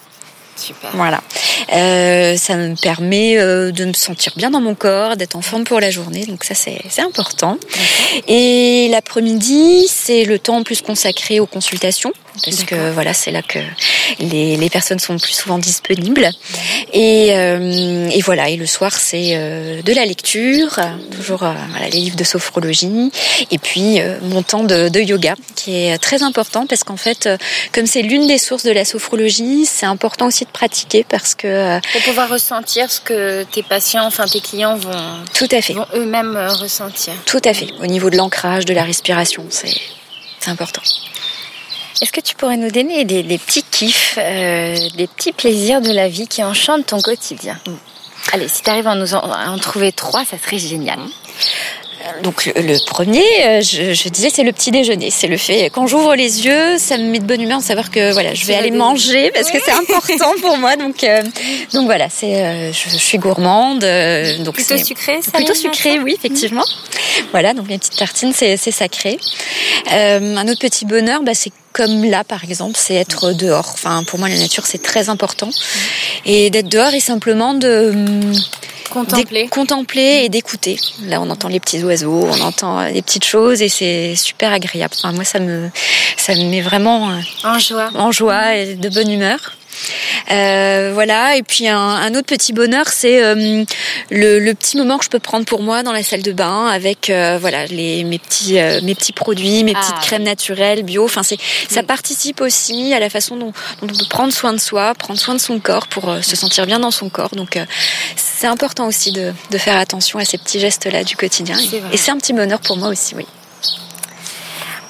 Super. 0.60 0.92
Voilà. 0.94 1.22
Euh, 1.74 2.36
ça 2.36 2.56
me 2.56 2.75
permet 2.75 3.38
euh, 3.38 3.72
de 3.72 3.86
me 3.86 3.94
sentir 3.94 4.34
bien 4.36 4.51
dans 4.51 4.62
mon 4.62 4.75
corps, 4.75 5.16
d'être 5.16 5.36
en 5.36 5.42
forme 5.42 5.63
pour 5.63 5.80
la 5.80 5.89
journée. 5.89 6.26
Donc 6.26 6.43
ça, 6.43 6.54
c'est 6.54 6.82
important. 7.00 7.58
Et 8.28 8.89
l'après-midi, 8.91 9.88
c'est 9.88 10.26
le 10.26 10.38
temps 10.38 10.63
plus 10.63 10.82
consacré 10.82 11.39
aux 11.39 11.45
consultations 11.45 12.12
parce 12.43 12.63
que 12.63 12.91
voilà, 12.91 13.13
c'est 13.13 13.32
là 13.32 13.41
que 13.41 13.60
les, 14.19 14.58
les, 14.58 14.69
personnes 14.69 14.99
sont 14.99 15.17
plus 15.17 15.34
souvent 15.34 15.58
disponibles. 15.58 16.30
Et, 16.93 17.32
euh, 17.34 18.10
et 18.10 18.21
voilà, 18.21 18.49
et 18.49 18.58
le 18.58 18.65
soir, 18.65 18.93
c'est 18.93 19.32
euh, 19.34 19.82
de 19.82 19.93
la 19.93 20.06
lecture, 20.06 20.80
toujours 21.15 21.43
euh, 21.43 21.54
voilà, 21.71 21.89
les 21.89 21.99
livres 21.99 22.15
de 22.15 22.23
sophrologie, 22.23 23.12
et 23.52 23.58
puis 23.58 23.99
mon 24.23 24.43
temps 24.43 24.63
de, 24.63 24.89
de, 24.89 24.99
yoga, 24.99 25.36
qui 25.56 25.75
est 25.75 25.97
très 25.97 26.23
important 26.23 26.65
parce 26.65 26.84
qu'en 26.84 26.97
fait, 26.97 27.30
comme 27.71 27.86
c'est 27.86 28.02
l'une 28.02 28.28
des 28.28 28.38
sources 28.38 28.63
de 28.63 28.71
la 28.71 28.86
sophrologie, 28.86 29.65
c'est 29.65 29.86
important 29.86 30.28
aussi 30.28 30.45
de 30.45 30.52
pratiquer 30.52 31.06
parce 31.08 31.36
que 31.36 31.80
pour 31.91 32.02
pouvoir 32.02 32.30
ressentir 32.30 32.91
ce 32.91 32.99
que 33.02 33.43
tes 33.43 33.63
patients, 33.63 34.06
enfin 34.06 34.25
tes 34.25 34.41
clients 34.41 34.75
vont 34.75 34.91
tout 35.34 35.47
à 35.52 35.62
fait 35.62 35.73
vont 35.73 35.86
eux-mêmes 35.95 36.38
ressentir. 36.60 37.13
Tout 37.25 37.41
à 37.45 37.54
fait. 37.54 37.67
Au 37.82 37.88
niveau 37.88 38.10
de 38.10 38.17
l'ancrage, 38.17 38.65
de 38.65 38.73
la 38.73 38.84
respiration, 38.84 39.45
c'est 39.49 39.73
c'est 40.39 40.49
important. 40.49 40.82
Est-ce 42.02 42.14
que 42.14 42.22
tu 42.22 42.36
pourrais 42.36 42.56
nous 42.56 42.72
donner 42.72 43.04
des, 43.04 43.24
petits 43.38 43.64
kiffs, 43.64 44.18
euh, 44.18 44.78
des 44.96 45.08
petits 45.08 45.34
plaisirs 45.34 45.82
de 45.82 45.92
la 45.92 46.08
vie 46.08 46.28
qui 46.28 46.42
enchantent 46.44 46.86
ton 46.86 47.02
quotidien? 47.02 47.60
Allez, 48.32 48.48
si 48.48 48.62
tu 48.62 48.70
arrives 48.70 48.88
à 48.88 48.96
nous 48.96 49.14
en, 49.16 49.58
trouver 49.58 49.92
trois, 49.92 50.24
ça 50.24 50.38
serait 50.38 50.60
génial. 50.60 51.00
Donc 52.24 52.46
le, 52.56 52.86
premier, 52.86 53.26
euh, 53.44 53.62
je, 53.62 54.08
disais, 54.08 54.30
c'est 54.34 54.44
le 54.44 54.54
petit 54.54 54.72
déjeuner. 54.72 55.12
C'est 55.12 55.28
le 55.28 55.36
fait 55.36 55.70
quand 55.70 55.88
j'ouvre 55.88 56.16
les 56.16 56.46
yeux, 56.46 56.78
ça 56.78 56.98
me 56.98 57.04
met 57.04 57.20
de 57.20 57.26
bonne 57.26 57.42
humeur 57.42 57.60
de 57.60 57.64
savoir 57.64 57.92
que 57.92 58.14
voilà, 58.14 58.34
je 58.34 58.46
vais 58.46 58.56
aller 58.56 58.72
manger 58.72 59.32
parce 59.32 59.52
que 59.52 59.58
c'est 59.62 59.74
important 59.74 60.32
pour 60.42 60.58
moi. 60.58 60.78
Donc 60.78 61.04
euh, 61.04 61.22
donc 61.74 61.86
voilà, 61.86 62.08
c'est 62.10 62.72
je, 62.72 62.98
suis 62.98 63.18
gourmande. 63.18 63.86
donc 64.46 64.56
plutôt 64.56 64.78
sucré. 64.78 65.20
Ça 65.22 65.32
plutôt 65.32 65.54
sucré, 65.54 66.00
oui, 66.00 66.16
effectivement. 66.18 66.64
Voilà, 67.32 67.54
donc 67.54 67.68
les 67.68 67.78
petites 67.78 67.98
tartines, 67.98 68.32
c'est 68.34 68.58
sacré. 68.58 69.20
un 69.92 70.48
autre 70.48 70.62
petit 70.62 70.86
bonheur, 70.86 71.22
bah, 71.22 71.34
c'est 71.34 71.52
comme 71.73 72.03
là 72.05 72.23
par 72.23 72.43
exemple, 72.43 72.75
c'est 72.77 72.95
être 72.95 73.34
dehors. 73.34 73.69
Enfin, 73.73 74.03
pour 74.03 74.19
moi, 74.19 74.29
la 74.29 74.38
nature 74.38 74.65
c'est 74.65 74.82
très 74.82 75.10
important 75.10 75.49
et 76.25 76.49
d'être 76.49 76.69
dehors 76.69 76.93
et 76.93 76.99
simplement 76.99 77.53
de 77.53 77.93
contempler, 78.89 79.47
contempler 79.47 80.21
et 80.23 80.29
d'écouter. 80.29 80.77
Là, 81.03 81.21
on 81.21 81.29
entend 81.29 81.47
les 81.47 81.60
petits 81.60 81.84
oiseaux, 81.84 82.27
on 82.27 82.41
entend 82.41 82.84
les 82.86 83.01
petites 83.01 83.25
choses 83.25 83.62
et 83.62 83.69
c'est 83.69 84.15
super 84.15 84.51
agréable. 84.51 84.93
Enfin, 84.97 85.12
moi, 85.13 85.23
ça 85.23 85.39
me 85.39 85.69
ça 86.17 86.36
me 86.36 86.43
met 86.49 86.62
vraiment 86.62 87.10
euh, 87.10 87.19
en 87.43 87.60
joie, 87.60 87.89
en 87.95 88.12
joie 88.12 88.55
et 88.55 88.75
de 88.75 88.89
bonne 88.89 89.12
humeur. 89.12 89.55
Euh, 90.32 90.92
voilà. 90.94 91.36
Et 91.36 91.44
puis 91.44 91.68
un, 91.68 92.13
autre 92.13 92.28
petit 92.28 92.54
bonheur, 92.54 92.88
c'est 92.88 93.24
euh, 93.24 93.63
le, 94.10 94.54
petit 94.54 94.78
moment 94.78 94.98
que 94.98 95.06
je 95.06 95.10
peux 95.10 95.20
prendre 95.20 95.46
pour 95.46 95.62
moi 95.62 95.84
dans 95.84 95.92
la 95.92 96.04
salle 96.04 96.22
de 96.22 96.32
bain 96.32 96.68
avec 96.68 97.10
euh, 97.10 97.38
voilà 97.39 97.65
les 97.68 98.04
mes 98.04 98.20
petits 98.20 98.54
mes 98.84 98.96
petits 98.96 99.13
produits, 99.13 99.63
mes 99.63 99.74
petites 99.74 99.94
ah. 99.98 100.02
crèmes 100.02 100.24
naturelles 100.24 100.84
bio. 100.84 101.06
Enfin, 101.06 101.24
c'est 101.24 101.38
ça 101.70 101.84
participe 101.84 102.42
aussi 102.42 102.94
à 102.94 103.00
la 103.00 103.10
façon 103.10 103.38
dont, 103.38 103.54
on 103.82 103.88
peut 103.88 103.96
prendre 104.10 104.34
soin 104.34 104.54
de 104.54 104.60
soi, 104.60 104.94
prendre 104.96 105.20
soin 105.20 105.36
de 105.36 105.39
son 105.39 105.60
corps 105.60 105.88
pour 105.88 106.13
se 106.22 106.36
sentir 106.36 106.65
bien 106.65 106.80
dans 106.80 106.92
son 106.92 107.10
corps. 107.10 107.36
Donc 107.36 107.58
c'est 108.15 108.48
important 108.48 108.88
aussi 108.88 109.12
de, 109.12 109.34
de, 109.52 109.58
faire 109.58 109.78
attention 109.78 110.20
à 110.20 110.26
ces 110.26 110.38
petits 110.38 110.60
gestes-là 110.60 111.04
du 111.04 111.15
quotidien. 111.15 111.58
Et 111.92 111.98
c'est 111.98 112.12
un 112.12 112.18
petit 112.18 112.34
bonheur 112.34 112.60
pour 112.60 112.78
moi 112.78 112.89
aussi, 112.89 113.15
oui. 113.15 113.26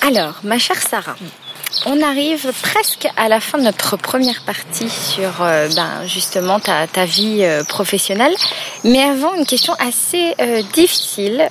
Alors, 0.02 0.39
ma 0.43 0.58
chère 0.58 0.82
Sarah, 0.82 1.17
on 1.86 2.01
arrive 2.01 2.51
presque 2.62 3.08
à 3.15 3.29
la 3.29 3.39
fin 3.39 3.58
de 3.58 3.63
notre 3.63 3.95
première 3.97 4.41
partie 4.43 4.89
sur 4.89 5.41
euh, 5.41 5.69
ben, 5.75 6.05
justement 6.05 6.60
ta, 6.60 6.86
vie 7.05 7.39
euh, 7.41 7.63
professionnelle. 7.63 8.34
Mais 8.84 9.03
avant, 9.03 9.34
une 9.36 9.45
question 9.45 9.73
assez 9.79 10.34
euh, 10.41 10.62
difficile. 10.73 11.47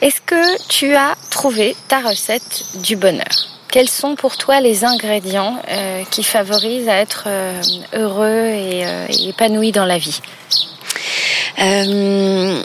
Est-ce 0.00 0.20
que 0.22 0.66
tu 0.68 0.94
as 0.94 1.14
trouvé 1.30 1.76
ta 1.88 2.00
recette 2.00 2.64
du 2.76 2.96
bonheur? 2.96 3.26
Quels 3.70 3.88
sont 3.88 4.14
pour 4.16 4.36
toi 4.36 4.60
les 4.60 4.84
ingrédients 4.84 5.62
qui 6.10 6.24
favorisent 6.24 6.88
à 6.88 6.96
être 6.96 7.28
heureux 7.94 8.46
et, 8.46 8.82
épanoui 9.28 9.70
dans 9.70 9.84
la 9.84 9.98
vie? 9.98 10.20
Je 11.58 12.64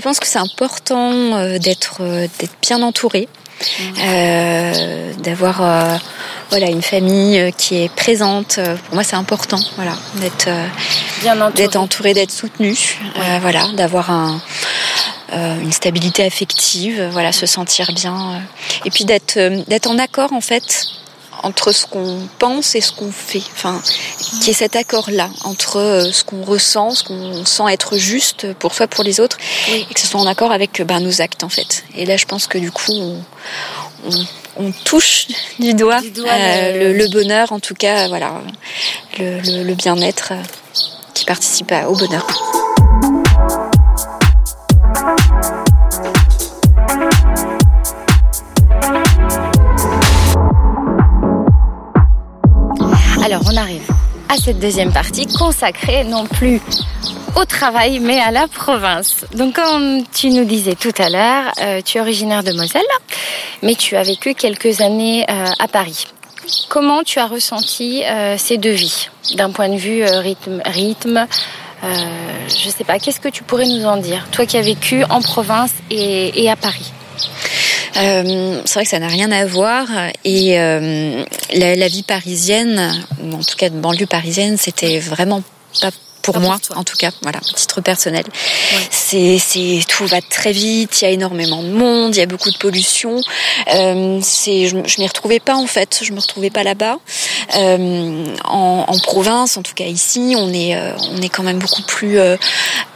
pense 0.00 0.18
que 0.18 0.26
c'est 0.26 0.40
important 0.40 1.48
d'être 1.58 2.02
bien 2.60 2.82
entouré 2.82 3.28
euh, 3.98 5.12
d'avoir 5.18 5.62
euh, 5.62 5.96
voilà 6.50 6.68
une 6.68 6.82
famille 6.82 7.52
qui 7.56 7.76
est 7.76 7.94
présente. 7.94 8.60
Pour 8.86 8.94
moi, 8.94 9.04
c'est 9.04 9.16
important, 9.16 9.60
voilà, 9.76 9.96
d'être 10.16 10.48
d'être 11.54 11.76
entouré, 11.76 12.14
d'être 12.14 12.30
soutenu, 12.30 12.76
voilà, 13.40 13.66
d'avoir 13.74 14.10
un 14.10 14.40
une 15.32 15.72
stabilité 15.72 16.24
affective, 16.24 17.08
voilà, 17.12 17.32
se 17.32 17.46
sentir 17.46 17.90
bien, 17.92 18.40
et 18.84 18.90
puis 18.90 19.04
d'être 19.04 19.38
d'être 19.68 19.90
en 19.90 19.98
accord 19.98 20.32
en 20.32 20.40
fait 20.40 20.86
entre 21.42 21.72
ce 21.72 21.86
qu'on 21.86 22.20
pense 22.38 22.74
et 22.74 22.80
ce 22.80 22.92
qu'on 22.92 23.10
fait. 23.12 23.42
Enfin, 23.52 23.80
qui 24.42 24.50
est 24.50 24.54
cet 24.54 24.76
accord-là 24.76 25.30
entre 25.44 25.78
euh, 25.78 26.12
ce 26.12 26.24
qu'on 26.24 26.42
ressent, 26.42 26.90
ce 26.90 27.04
qu'on 27.04 27.44
sent 27.44 27.64
être 27.70 27.98
juste 27.98 28.52
pour 28.54 28.74
soi, 28.74 28.86
pour 28.86 29.04
les 29.04 29.20
autres, 29.20 29.36
et 29.68 29.84
que 29.92 30.00
ce 30.00 30.06
soit 30.06 30.20
en 30.20 30.26
accord 30.26 30.52
avec 30.52 30.82
ben, 30.82 31.00
nos 31.00 31.20
actes 31.20 31.44
en 31.44 31.48
fait. 31.48 31.84
Et 31.94 32.06
là, 32.06 32.16
je 32.16 32.24
pense 32.24 32.46
que 32.46 32.58
du 32.58 32.70
coup, 32.70 32.92
on, 34.56 34.72
touche 34.84 35.26
du 35.58 35.74
doigt, 35.74 36.00
euh, 36.00 36.92
le... 36.92 37.08
bonheur, 37.08 37.52
en 37.52 37.60
tout 37.60 37.74
cas, 37.74 38.08
voilà, 38.08 38.40
le, 39.18 39.74
bien-être 39.74 40.32
euh, 40.32 40.42
qui 41.14 41.24
participe 41.24 41.72
au 41.88 41.94
bonheur. 41.94 42.26
Alors 53.26 53.42
on 53.52 53.56
arrive 53.56 53.82
à 54.28 54.36
cette 54.36 54.60
deuxième 54.60 54.92
partie 54.92 55.26
consacrée 55.26 56.04
non 56.04 56.26
plus 56.26 56.60
au 57.34 57.44
travail 57.44 57.98
mais 57.98 58.20
à 58.20 58.30
la 58.30 58.46
province. 58.46 59.24
Donc 59.34 59.56
comme 59.56 60.04
tu 60.14 60.30
nous 60.30 60.44
disais 60.44 60.76
tout 60.76 60.92
à 60.96 61.10
l'heure, 61.10 61.52
euh, 61.60 61.80
tu 61.84 61.98
es 61.98 62.00
originaire 62.00 62.44
de 62.44 62.52
Moselle, 62.52 62.86
mais 63.64 63.74
tu 63.74 63.96
as 63.96 64.04
vécu 64.04 64.34
quelques 64.34 64.80
années 64.80 65.26
euh, 65.28 65.46
à 65.58 65.66
Paris. 65.66 66.06
Comment 66.68 67.02
tu 67.02 67.18
as 67.18 67.26
ressenti 67.26 68.04
euh, 68.04 68.38
ces 68.38 68.58
deux 68.58 68.70
vies? 68.70 69.08
D'un 69.34 69.50
point 69.50 69.70
de 69.70 69.76
vue 69.76 70.04
rythme, 70.04 70.62
rythme 70.64 71.26
je 71.82 72.70
sais 72.70 72.84
pas, 72.84 73.00
qu'est-ce 73.00 73.18
que 73.18 73.28
tu 73.28 73.42
pourrais 73.42 73.66
nous 73.66 73.86
en 73.86 73.96
dire, 73.96 74.24
toi 74.30 74.46
qui 74.46 74.56
as 74.56 74.62
vécu 74.62 75.02
en 75.10 75.20
province 75.20 75.72
et 75.90 76.48
à 76.48 76.54
Paris 76.54 76.92
euh, 77.96 78.60
c'est 78.64 78.74
vrai 78.74 78.84
que 78.84 78.90
ça 78.90 78.98
n'a 78.98 79.08
rien 79.08 79.30
à 79.32 79.46
voir. 79.46 79.86
Et 80.24 80.58
euh, 80.58 81.24
la, 81.54 81.74
la, 81.76 81.88
vie 81.88 82.02
parisienne, 82.02 82.92
en 83.32 83.38
tout 83.38 83.56
cas 83.56 83.70
de 83.70 83.78
banlieue 83.78 84.06
parisienne, 84.06 84.56
c'était 84.56 84.98
vraiment 84.98 85.42
pas 85.80 85.90
pour 86.26 86.40
moi, 86.40 86.58
en 86.74 86.82
tout 86.82 86.96
cas, 86.96 87.12
voilà, 87.22 87.38
titre 87.54 87.80
personnel. 87.80 88.24
C'est, 88.90 89.38
c'est, 89.38 89.78
tout 89.86 90.06
va 90.06 90.20
très 90.20 90.50
vite, 90.50 91.00
il 91.00 91.04
y 91.04 91.06
a 91.06 91.10
énormément 91.10 91.62
de 91.62 91.68
monde, 91.68 92.16
il 92.16 92.18
y 92.18 92.22
a 92.22 92.26
beaucoup 92.26 92.50
de 92.50 92.56
pollution. 92.56 93.20
Euh, 93.72 94.18
c'est, 94.22 94.66
je, 94.66 94.76
je 94.84 95.00
m'y 95.00 95.06
retrouvais 95.06 95.38
pas 95.38 95.54
en 95.54 95.68
fait, 95.68 96.00
je 96.02 96.12
me 96.12 96.18
retrouvais 96.18 96.50
pas 96.50 96.64
là-bas. 96.64 96.98
Euh, 97.56 98.24
en, 98.44 98.86
en, 98.88 98.98
province, 98.98 99.56
en 99.56 99.62
tout 99.62 99.74
cas 99.74 99.84
ici, 99.84 100.34
on 100.36 100.52
est, 100.52 100.74
euh, 100.74 100.96
on 101.12 101.22
est 101.22 101.28
quand 101.28 101.44
même 101.44 101.60
beaucoup 101.60 101.82
plus, 101.82 102.18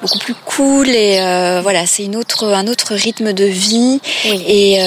beaucoup 0.02 0.18
plus 0.18 0.34
cool 0.34 0.88
et 0.88 1.20
voilà, 1.62 1.86
c'est 1.86 2.04
une 2.04 2.16
autre, 2.16 2.48
un 2.48 2.66
autre 2.66 2.96
rythme 2.96 3.32
de 3.32 3.44
vie 3.44 4.00
et 4.24 4.80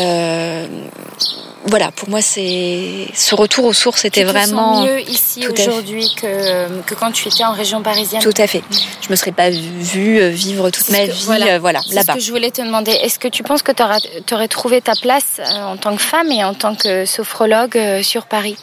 voilà, 1.65 1.91
pour 1.91 2.09
moi, 2.09 2.21
c'est 2.21 3.07
ce 3.13 3.35
retour 3.35 3.65
aux 3.65 3.73
sources 3.73 4.05
était 4.05 4.23
vraiment 4.23 4.83
mieux 4.83 4.99
ici 5.09 5.47
aujourd'hui 5.47 6.13
que, 6.19 6.81
que 6.81 6.93
quand 6.93 7.11
tu 7.11 7.27
étais 7.27 7.43
en 7.43 7.53
région 7.53 7.81
parisienne. 7.81 8.21
Tout 8.21 8.33
à 8.37 8.47
fait. 8.47 8.63
Je 9.01 9.09
me 9.09 9.15
serais 9.15 9.31
pas 9.31 9.49
vue 9.49 10.19
euh, 10.19 10.29
vivre 10.29 10.69
toute 10.69 10.89
ma 10.89 11.05
vie, 11.05 11.23
voilà, 11.25 11.53
euh, 11.53 11.59
voilà 11.59 11.79
là-bas. 11.91 12.13
Ce 12.13 12.17
que 12.17 12.23
je 12.23 12.31
voulais 12.31 12.51
te 12.51 12.61
demander, 12.61 12.91
est-ce 12.91 13.19
que 13.19 13.27
tu 13.27 13.43
penses 13.43 13.63
que 13.63 13.71
tu 13.71 14.33
aurais 14.33 14.47
trouvé 14.47 14.81
ta 14.81 14.93
place 14.95 15.39
euh, 15.39 15.63
en 15.63 15.77
tant 15.77 15.95
que 15.95 16.01
femme 16.01 16.31
et 16.31 16.43
en 16.43 16.53
tant 16.53 16.75
que 16.75 17.05
sophrologue 17.05 17.79
sur 18.01 18.25
Paris? 18.25 18.57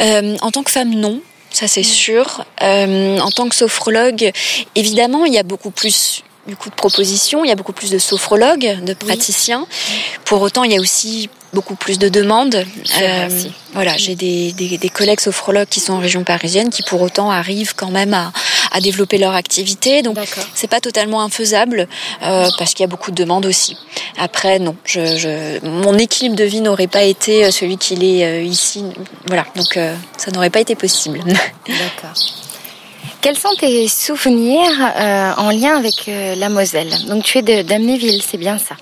Euh, 0.00 0.36
En 0.40 0.50
tant 0.50 0.62
que 0.62 0.70
femme, 0.70 0.94
non. 0.94 1.20
Ça 1.50 1.68
c'est 1.68 1.82
mm. 1.82 1.84
sûr. 1.84 2.44
Euh, 2.62 3.18
en 3.18 3.30
tant 3.30 3.48
que 3.48 3.54
sophrologue, 3.54 4.32
évidemment, 4.74 5.24
il 5.24 5.34
y 5.34 5.38
a 5.38 5.42
beaucoup 5.42 5.70
plus 5.70 6.22
du 6.46 6.56
coup 6.56 6.70
de 6.70 6.74
propositions, 6.74 7.44
il 7.44 7.48
y 7.48 7.52
a 7.52 7.54
beaucoup 7.54 7.72
plus 7.72 7.90
de 7.90 7.98
sophrologues, 7.98 8.82
de 8.84 8.94
praticiens. 8.94 9.66
Pour 10.24 10.42
autant, 10.42 10.64
il 10.64 10.72
y 10.72 10.76
a 10.76 10.80
aussi 10.80 11.30
beaucoup 11.52 11.74
plus 11.74 11.98
de 11.98 12.08
demandes. 12.08 12.64
Euh, 13.00 13.28
voilà, 13.74 13.96
j'ai 13.96 14.14
des, 14.14 14.52
des, 14.52 14.78
des, 14.78 14.88
collègues 14.88 15.20
sophrologues 15.20 15.68
qui 15.68 15.80
sont 15.80 15.92
en 15.92 15.98
région 15.98 16.24
parisienne 16.24 16.70
qui 16.70 16.82
pour 16.82 17.02
autant 17.02 17.30
arrivent 17.30 17.74
quand 17.74 17.90
même 17.90 18.14
à, 18.14 18.32
à 18.72 18.80
développer 18.80 19.18
leur 19.18 19.34
activité. 19.34 20.02
Donc 20.02 20.18
c'est 20.54 20.66
pas 20.66 20.80
totalement 20.80 21.22
infaisable 21.22 21.88
euh, 22.22 22.48
parce 22.58 22.72
qu'il 22.74 22.82
y 22.82 22.84
a 22.84 22.88
beaucoup 22.88 23.10
de 23.10 23.16
demandes 23.16 23.46
aussi. 23.46 23.76
Après 24.18 24.58
non, 24.58 24.76
je, 24.84 25.16
je 25.16 25.66
mon 25.66 25.96
équilibre 25.98 26.36
de 26.36 26.44
vie 26.44 26.60
n'aurait 26.60 26.86
pas 26.86 27.02
été 27.02 27.44
euh, 27.44 27.50
celui 27.50 27.76
qu'il 27.76 28.02
est 28.02 28.24
euh, 28.24 28.42
ici. 28.42 28.84
Voilà, 29.26 29.46
donc 29.54 29.76
euh, 29.76 29.94
ça 30.16 30.30
n'aurait 30.30 30.50
pas 30.50 30.60
été 30.60 30.74
possible. 30.74 31.20
D'accord. 31.66 32.14
Quels 33.22 33.38
sont 33.38 33.54
tes 33.56 33.86
souvenirs 33.86 34.72
euh, 34.96 35.32
en 35.36 35.50
lien 35.50 35.78
avec 35.78 36.08
euh, 36.08 36.34
la 36.34 36.48
Moselle? 36.48 36.92
Donc 37.06 37.22
tu 37.22 37.38
es 37.38 37.62
d'Amnéville, 37.62 38.20
c'est 38.20 38.36
bien 38.36 38.58
ça 38.58 38.74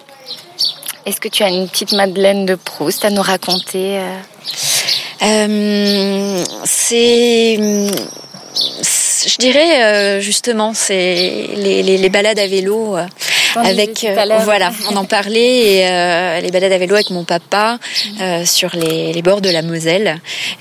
Est-ce 1.04 1.20
que 1.20 1.28
tu 1.28 1.42
as 1.42 1.50
une 1.50 1.68
petite 1.68 1.92
Madeleine 1.92 2.46
de 2.46 2.54
Proust 2.54 3.04
à 3.04 3.10
nous 3.10 3.20
raconter 3.20 4.00
euh? 5.22 6.44
C'est 6.64 7.58
je 9.26 9.36
dirais 9.36 10.22
justement, 10.22 10.72
c'est 10.72 11.50
les, 11.54 12.08
balades 12.08 12.38
à 12.38 12.46
vélo 12.46 12.96
avec 13.56 14.04
euh, 14.04 14.38
voilà, 14.44 14.72
on 14.90 14.96
en 14.96 15.04
parlait 15.04 15.74
et 15.74 15.88
euh, 15.88 16.40
les 16.40 16.50
balades 16.50 16.72
à 16.72 16.78
vélo 16.78 16.94
avec 16.94 17.10
mon 17.10 17.24
papa 17.24 17.78
euh, 18.20 18.44
sur 18.44 18.74
les, 18.74 19.12
les, 19.12 19.22
bords 19.22 19.40
de 19.40 19.50
la 19.50 19.62
Moselle 19.62 20.20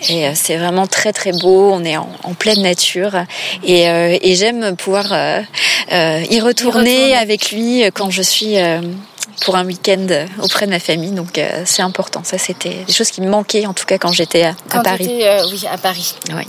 et 0.10 0.34
c'est 0.36 0.58
vraiment 0.58 0.88
très 0.88 1.14
très 1.14 1.32
beau. 1.32 1.72
On 1.72 1.84
est 1.84 1.98
en, 1.98 2.10
en 2.24 2.34
pleine 2.34 2.62
nature 2.62 3.14
et, 3.64 3.84
et 3.84 4.36
j'aime 4.36 4.76
pouvoir 4.76 5.06
y 5.92 6.40
retourner, 6.40 7.16
avec 7.16 7.52
lui 7.52 7.84
quand 7.94 8.10
je 8.10 8.22
suis 8.22 8.56
pour 9.42 9.56
un 9.56 9.66
week-end 9.66 10.08
auprès 10.42 10.66
de 10.66 10.72
ma 10.72 10.80
famille. 10.80 11.12
Donc 11.12 11.40
c'est 11.66 11.82
important. 11.82 12.22
Ça, 12.24 12.38
c'était 12.38 12.84
des 12.86 12.94
choses 12.94 13.12
qui 13.12 13.22
me 13.22 13.30
manquaient 13.30 13.66
en 13.66 13.74
tout 13.74 13.86
cas 13.86 13.98
quand 13.98 14.12
j'étais 14.12 14.44
à, 14.44 14.56
quand 14.70 14.84
Paris. 14.84 15.24
oui, 15.52 15.64
à 15.72 15.78
Paris. 15.78 16.16
Oui. 16.34 16.44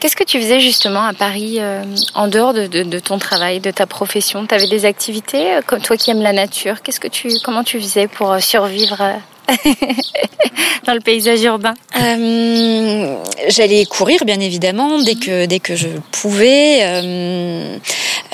Qu'est-ce 0.00 0.14
que 0.14 0.24
tu 0.24 0.40
faisais 0.40 0.60
justement 0.60 1.02
à 1.02 1.12
Paris 1.12 1.56
euh, 1.58 1.82
en 2.14 2.28
dehors 2.28 2.54
de, 2.54 2.98
ton 3.00 3.18
travail, 3.18 3.58
de 3.58 3.72
ta 3.72 3.86
profession? 3.86 4.46
Tu 4.46 4.54
avais 4.54 4.68
des 4.68 4.84
activités, 4.84 5.56
euh, 5.56 5.78
toi 5.82 5.96
qui 5.96 6.10
aimes 6.10 6.22
la 6.22 6.32
nature. 6.32 6.82
Qu'est-ce 6.82 7.00
que 7.00 7.08
tu, 7.08 7.30
comment 7.42 7.64
tu 7.64 7.80
faisais 7.80 8.06
pour 8.06 8.30
euh, 8.30 8.38
survivre 8.38 9.02
dans 10.86 10.94
le 10.94 11.00
paysage 11.00 11.42
urbain 11.42 11.74
euh, 12.00 13.16
J'allais 13.48 13.84
courir, 13.86 14.24
bien 14.24 14.40
évidemment, 14.40 14.98
dès 15.00 15.14
que 15.14 15.46
dès 15.46 15.60
que 15.60 15.76
je 15.76 15.88
pouvais. 16.12 16.80
Euh, 16.82 17.76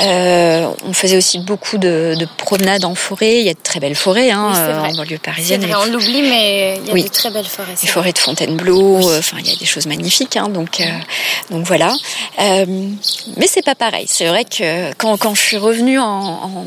euh, 0.00 0.68
on 0.84 0.92
faisait 0.92 1.16
aussi 1.16 1.38
beaucoup 1.38 1.78
de, 1.78 2.16
de, 2.18 2.26
promenades 2.36 2.84
en 2.84 2.96
forêt. 2.96 3.38
Il 3.40 3.46
y 3.46 3.48
a 3.48 3.54
de 3.54 3.58
très 3.62 3.78
belles 3.78 3.94
forêts 3.94 4.30
hein, 4.30 4.52
oui, 4.52 4.92
en 4.92 4.94
banlieue 4.96 5.18
parisienne. 5.18 5.64
Vrai, 5.64 5.74
on 5.76 5.92
l'oublie, 5.92 6.22
mais 6.22 6.78
il 6.80 6.88
y 6.88 6.90
a 6.90 6.94
oui. 6.94 7.04
de 7.04 7.08
très 7.08 7.30
belles 7.30 7.44
forêts. 7.44 7.74
Les 7.80 7.88
forêts 7.88 8.12
de 8.12 8.18
Fontainebleau. 8.18 8.98
Oui. 8.98 9.16
Enfin, 9.18 9.36
il 9.40 9.48
y 9.48 9.52
a 9.52 9.56
des 9.56 9.66
choses 9.66 9.86
magnifiques. 9.86 10.36
Hein, 10.36 10.48
donc 10.48 10.82
donc 11.50 11.64
voilà. 11.64 11.94
mais 12.38 13.46
c'est 13.46 13.64
pas 13.64 13.76
pareil. 13.76 14.06
C'est 14.08 14.26
vrai 14.26 14.44
que 14.44 14.92
quand 14.94 15.16
quand 15.16 15.34
je 15.34 15.42
suis 15.42 15.58
revenue 15.58 16.00
en, 16.00 16.04
en, 16.04 16.66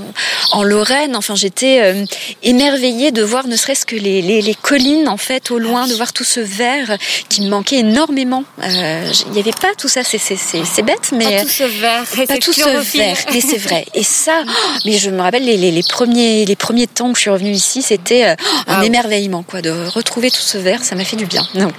en 0.52 0.64
Lorraine, 0.64 1.16
enfin, 1.16 1.36
j'étais 1.36 2.06
émerveillée 2.44 3.12
de 3.12 3.24
voir 3.24 3.46
ne 3.48 3.56
serait-ce 3.58 3.86
que 3.86 3.96
les, 3.96 4.22
les 4.22 4.37
les, 4.42 4.56
collines 4.56 5.08
en 5.08 5.18
fait 5.18 5.52
au 5.52 5.60
loin, 5.60 5.88
de 5.88 5.94
voir 5.94 6.14
tout 6.14 6.24
ce 6.24 6.40
vert 6.40 6.98
qui 7.30 7.42
me 7.42 7.50
manquait 7.50 7.78
énormément. 7.78 8.44
Euh, 8.64 9.12
il 9.28 9.32
n'y 9.32 9.40
avait 9.40 9.52
pas 9.52 9.74
tout 9.78 9.88
ça, 9.88 10.02
c'est 10.04 10.82
bête, 10.84 11.12
mais 11.12 11.38
pas 11.38 11.42
tout 11.44 11.50
ce 11.50 11.64
vert, 11.64 12.04
pas 12.28 12.38
tout 12.38 12.54
ce 12.54 12.98
vert. 12.98 13.18
Mais 13.34 13.42
c'est 13.42 13.58
vrai. 13.58 13.86
Et 13.94 14.04
ça, 14.04 14.44
mais 14.86 14.94
je 14.94 15.10
me 15.10 15.22
rappelle 15.22 15.46
les, 15.46 15.58
les, 15.58 15.72
les, 15.72 15.84
premiers 15.84 16.46
les 16.46 16.56
premiers 16.56 16.88
temps 16.88 17.12
que 17.12 17.18
je 17.18 17.22
suis 17.22 17.30
revenue 17.30 17.52
ici, 17.52 17.82
c'était 17.82 18.26
euh, 18.26 18.36
un 18.68 18.82
ah, 18.82 18.86
émerveillement 18.86 19.44
quoi, 19.44 19.62
de 19.62 19.72
retrouver 19.88 20.32
tout 20.32 20.42
ce 20.42 20.58
vert, 20.58 20.84
ça 20.84 20.96
m'a 20.96 21.06
fait 21.06 21.16
du 21.16 21.26
bien. 21.26 21.48
Donc, 21.56 21.74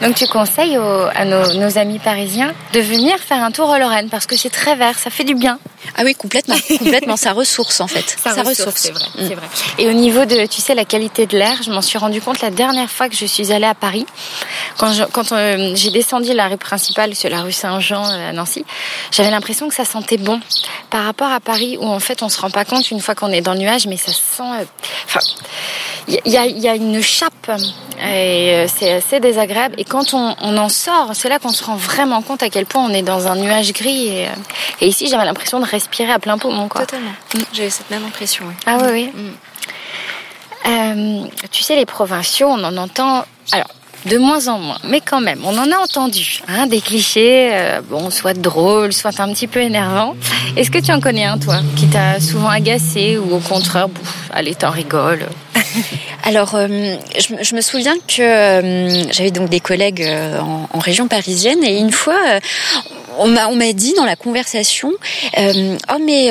donc 0.00 0.14
tu 0.14 0.26
conseilles 0.26 0.78
aux, 0.78 1.06
à 1.14 1.24
nos, 1.24 1.54
nos 1.54 1.78
amis 1.78 1.98
parisiens 1.98 2.54
de 2.72 2.80
venir 2.80 3.18
faire 3.18 3.42
un 3.42 3.50
tour 3.50 3.68
en 3.68 3.78
Lorraine 3.78 4.08
parce 4.08 4.26
que 4.26 4.36
c'est 4.36 4.50
très 4.50 4.76
vert, 4.76 4.98
ça 4.98 5.10
fait 5.10 5.24
du 5.24 5.34
bien. 5.34 5.58
Ah 5.96 6.02
oui, 6.04 6.14
complètement, 6.14 6.56
complètement. 6.78 7.16
Ça 7.16 7.32
ressource 7.32 7.80
en 7.80 7.86
fait. 7.86 8.16
Ça, 8.22 8.34
ça 8.34 8.42
ressource, 8.42 8.74
c'est 8.76 8.92
vrai, 8.92 9.04
mm. 9.18 9.24
vrai, 9.34 9.46
Et 9.78 9.88
au 9.88 9.92
niveau 9.92 10.24
de, 10.24 10.46
tu 10.46 10.60
sais, 10.60 10.74
la 10.74 10.84
qualité 10.84 11.26
de 11.26 11.36
l'air, 11.36 11.60
je 11.62 11.70
m'en 11.70 11.82
suis 11.82 11.91
rendu 11.98 12.20
compte 12.20 12.40
la 12.40 12.50
dernière 12.50 12.90
fois 12.90 13.08
que 13.08 13.16
je 13.16 13.26
suis 13.26 13.52
allée 13.52 13.66
à 13.66 13.74
Paris, 13.74 14.06
quand 14.78 14.92
j'ai 14.92 15.04
quand, 15.12 15.32
euh, 15.32 15.74
descendu 15.92 16.32
la 16.32 16.48
rue 16.48 16.56
principale 16.56 17.14
sur 17.14 17.30
la 17.30 17.42
rue 17.42 17.52
Saint-Jean 17.52 18.04
euh, 18.04 18.30
à 18.30 18.32
Nancy, 18.32 18.64
j'avais 19.10 19.30
l'impression 19.30 19.68
que 19.68 19.74
ça 19.74 19.84
sentait 19.84 20.16
bon 20.16 20.40
par 20.90 21.04
rapport 21.04 21.30
à 21.30 21.40
Paris 21.40 21.76
où 21.80 21.86
en 21.86 22.00
fait 22.00 22.22
on 22.22 22.28
se 22.28 22.40
rend 22.40 22.50
pas 22.50 22.64
compte 22.64 22.90
une 22.90 23.00
fois 23.00 23.14
qu'on 23.14 23.30
est 23.30 23.40
dans 23.40 23.54
le 23.54 23.60
nuage, 23.60 23.86
mais 23.86 23.96
ça 23.96 24.12
sent. 24.12 24.42
Euh, 24.42 24.64
enfin, 25.06 25.20
il 26.08 26.20
y 26.26 26.36
a, 26.36 26.46
y 26.46 26.68
a, 26.68 26.74
une 26.74 27.00
chape 27.00 27.50
et 28.04 28.66
c'est 28.66 28.94
assez 28.94 29.20
désagréable. 29.20 29.76
Et 29.78 29.84
quand 29.84 30.14
on, 30.14 30.34
on 30.40 30.56
en 30.56 30.68
sort, 30.68 31.12
c'est 31.14 31.28
là 31.28 31.38
qu'on 31.38 31.52
se 31.52 31.62
rend 31.62 31.76
vraiment 31.76 32.22
compte 32.22 32.42
à 32.42 32.50
quel 32.50 32.66
point 32.66 32.84
on 32.84 32.92
est 32.92 33.02
dans 33.02 33.28
un 33.28 33.36
nuage 33.36 33.72
gris. 33.72 34.08
Et, 34.08 34.28
et 34.80 34.88
ici, 34.88 35.06
j'avais 35.06 35.24
l'impression 35.24 35.60
de 35.60 35.64
respirer 35.64 36.12
à 36.12 36.18
plein 36.18 36.38
poumon. 36.38 36.68
Quoi. 36.68 36.82
Totalement. 36.82 37.12
Mm. 37.34 37.40
J'ai 37.52 37.70
cette 37.70 37.90
même 37.90 38.04
impression. 38.04 38.44
Oui. 38.48 38.54
Ah 38.66 38.78
oui, 38.82 38.88
oui. 38.92 39.06
Mm. 39.06 39.32
Euh, 40.66 41.24
tu 41.50 41.62
sais, 41.62 41.76
les 41.76 41.86
provinciaux, 41.86 42.48
on 42.48 42.64
en 42.64 42.76
entend. 42.76 43.24
Alors, 43.52 43.68
de 44.06 44.18
moins 44.18 44.48
en 44.48 44.58
moins, 44.58 44.78
mais 44.84 45.00
quand 45.00 45.20
même, 45.20 45.40
on 45.44 45.56
en 45.56 45.70
a 45.70 45.76
entendu, 45.76 46.40
hein, 46.48 46.66
des 46.66 46.80
clichés, 46.80 47.50
euh, 47.52 47.80
bon, 47.88 48.10
soit 48.10 48.34
drôles, 48.34 48.92
soit 48.92 49.18
un 49.20 49.32
petit 49.32 49.46
peu 49.46 49.60
énervants. 49.60 50.16
Est-ce 50.56 50.72
que 50.72 50.78
tu 50.78 50.90
en 50.90 51.00
connais 51.00 51.24
un, 51.24 51.38
toi, 51.38 51.60
qui 51.76 51.86
t'a 51.86 52.18
souvent 52.18 52.48
agacé 52.48 53.16
ou 53.16 53.36
au 53.36 53.38
contraire, 53.38 53.86
allez, 54.32 54.56
t'en 54.56 54.70
rigoles 54.70 55.26
Alors, 56.24 56.54
euh, 56.56 56.96
je, 57.16 57.54
me 57.54 57.60
souviens 57.60 57.94
que 58.08 59.06
j'avais 59.12 59.30
donc 59.30 59.50
des 59.50 59.60
collègues 59.60 60.04
en, 60.40 60.78
région 60.80 61.06
parisienne 61.06 61.62
et 61.62 61.78
une 61.78 61.92
fois, 61.92 62.18
on 63.22 63.28
m'a 63.28 63.48
on 63.48 63.56
m'a 63.56 63.72
dit 63.72 63.94
dans 63.94 64.04
la 64.04 64.16
conversation, 64.16 64.92
oh 65.36 65.98
mais 66.00 66.30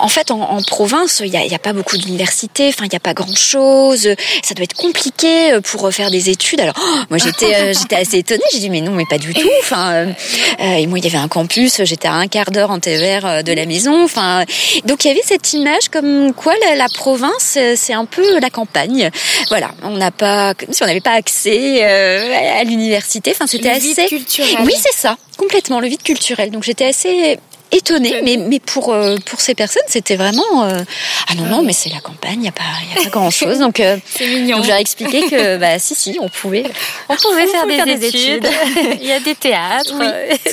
en 0.00 0.08
fait, 0.08 0.30
en, 0.30 0.40
en 0.40 0.62
province, 0.62 1.20
il 1.24 1.30
n'y 1.30 1.36
a, 1.36 1.44
y 1.44 1.54
a, 1.54 1.58
pas 1.58 1.72
beaucoup 1.72 1.96
d'universités, 1.96 2.68
enfin, 2.68 2.84
il 2.86 2.88
n'y 2.88 2.96
a 2.96 3.00
pas 3.00 3.14
grand-chose. 3.14 4.08
Ça 4.42 4.54
doit 4.54 4.64
être 4.64 4.74
compliqué 4.74 5.52
euh, 5.52 5.60
pour 5.60 5.92
faire 5.92 6.10
des 6.10 6.30
études. 6.30 6.60
Alors, 6.60 6.74
oh, 6.78 6.98
moi, 7.10 7.18
j'étais 7.18 7.54
euh, 7.54 7.72
j'étais 7.78 7.96
assez 7.96 8.18
étonnée. 8.18 8.42
J'ai 8.52 8.58
dit, 8.58 8.70
mais 8.70 8.80
non, 8.80 8.92
mais 8.92 9.04
pas 9.08 9.18
du 9.18 9.34
tout. 9.34 9.48
Enfin, 9.60 9.92
euh, 9.92 10.12
et 10.58 10.86
moi, 10.86 10.98
il 10.98 11.04
y 11.04 11.08
avait 11.08 11.18
un 11.18 11.28
campus. 11.28 11.82
J'étais 11.84 12.08
à 12.08 12.14
un 12.14 12.26
quart 12.26 12.50
d'heure 12.50 12.70
en 12.70 12.80
TER 12.80 13.44
de 13.44 13.52
la 13.52 13.66
maison. 13.66 14.04
Enfin, 14.04 14.44
donc 14.84 15.04
il 15.04 15.08
y 15.08 15.10
avait 15.10 15.22
cette 15.24 15.52
image 15.52 15.88
comme 15.90 16.32
quoi 16.32 16.54
la, 16.66 16.76
la 16.76 16.88
province, 16.88 17.58
c'est 17.76 17.92
un 17.92 18.04
peu 18.04 18.40
la 18.40 18.50
campagne. 18.50 19.10
Voilà, 19.48 19.70
on 19.82 19.96
n'a 19.96 20.10
pas, 20.10 20.54
si 20.70 20.82
on 20.82 20.86
n'avait 20.86 21.00
pas 21.00 21.12
accès 21.12 21.82
à 21.82 22.64
l'université. 22.64 23.32
Enfin, 23.32 23.46
c'était 23.46 23.70
assez. 23.70 24.06
Culturel. 24.06 24.56
Oui, 24.64 24.74
c'est 24.76 24.96
ça, 24.96 25.16
complètement 25.40 25.80
le 25.80 25.88
vide 25.88 26.02
culturel. 26.02 26.50
Donc 26.50 26.64
j'étais 26.64 26.84
assez 26.84 27.38
étonnée, 27.72 28.20
mais, 28.22 28.36
mais 28.36 28.60
pour, 28.60 28.92
euh, 28.92 29.16
pour 29.24 29.40
ces 29.40 29.54
personnes, 29.54 29.82
c'était 29.86 30.16
vraiment 30.16 30.64
euh, 30.64 30.82
ah 31.28 31.34
non 31.34 31.46
non, 31.46 31.62
mais 31.62 31.72
c'est 31.72 31.88
la 31.88 32.00
campagne, 32.00 32.34
il 32.34 32.40
n'y 32.40 32.48
a 32.48 32.52
pas 32.52 32.64
il 32.82 32.96
y 32.96 33.00
a 33.00 33.04
pas 33.04 33.10
grand 33.10 33.30
chose. 33.30 33.58
Donc, 33.58 33.80
euh, 33.80 33.96
donc 34.50 34.64
j'ai 34.64 34.72
expliqué 34.72 35.22
que 35.22 35.56
bah 35.56 35.78
si 35.78 35.94
si, 35.94 36.18
on 36.20 36.28
pouvait 36.28 36.64
on 37.08 37.16
pouvait 37.16 37.46
faire, 37.46 37.86
des, 37.86 38.06
études. 38.06 38.48
il 39.00 39.06
y 39.06 39.12
a 39.12 39.20
des 39.20 39.34
théâtres, 39.34 39.94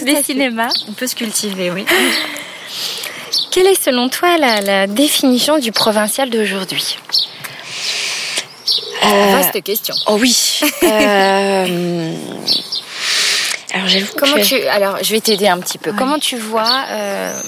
des 0.04 0.23
cinémas, 0.23 0.71
on 0.88 0.93
peut 0.93 1.08
se 1.08 1.15
cultiver, 1.15 1.69
oui. 1.69 1.86
Quelle 3.52 3.67
est 3.67 3.84
selon 3.84 4.08
toi 4.08 4.38
la, 4.38 4.62
la 4.62 4.88
définition 4.88 5.58
du 5.58 5.71
provincial 5.71 6.30
d'aujourd'hui? 6.30 6.97
Euh, 9.04 9.32
Vaste 9.32 9.63
question. 9.63 9.95
Oh 10.08 10.17
oui. 10.19 10.62
Alors 13.78 13.90
j'avoue 13.90 14.13
Comment 14.18 14.36
que... 14.36 14.42
tu 14.42 14.62
alors 14.68 14.98
je 15.02 15.12
vais 15.12 15.22
t'aider 15.22 15.48
un 15.48 15.60
petit 15.60 15.78
peu. 15.78 15.94
Comment 15.94 16.20
tu 16.20 16.38
vois 16.38 16.86
euh, 16.90 17.40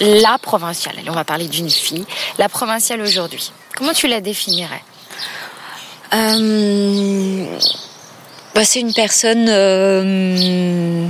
la 0.00 0.38
provinciale? 0.38 0.96
Allez, 0.98 1.10
on 1.10 1.14
va 1.14 1.24
parler 1.24 1.48
d'une 1.48 1.70
fille. 1.70 2.04
La 2.38 2.48
provinciale 2.48 3.00
aujourd'hui. 3.00 3.52
Comment 3.76 3.92
tu 3.92 4.08
la 4.08 4.20
définirais? 4.20 4.82
Euh... 6.14 7.46
bah, 8.58 8.64
c'est 8.64 8.80
une 8.80 8.92
personne. 8.92 9.46
Euh... 9.48 11.06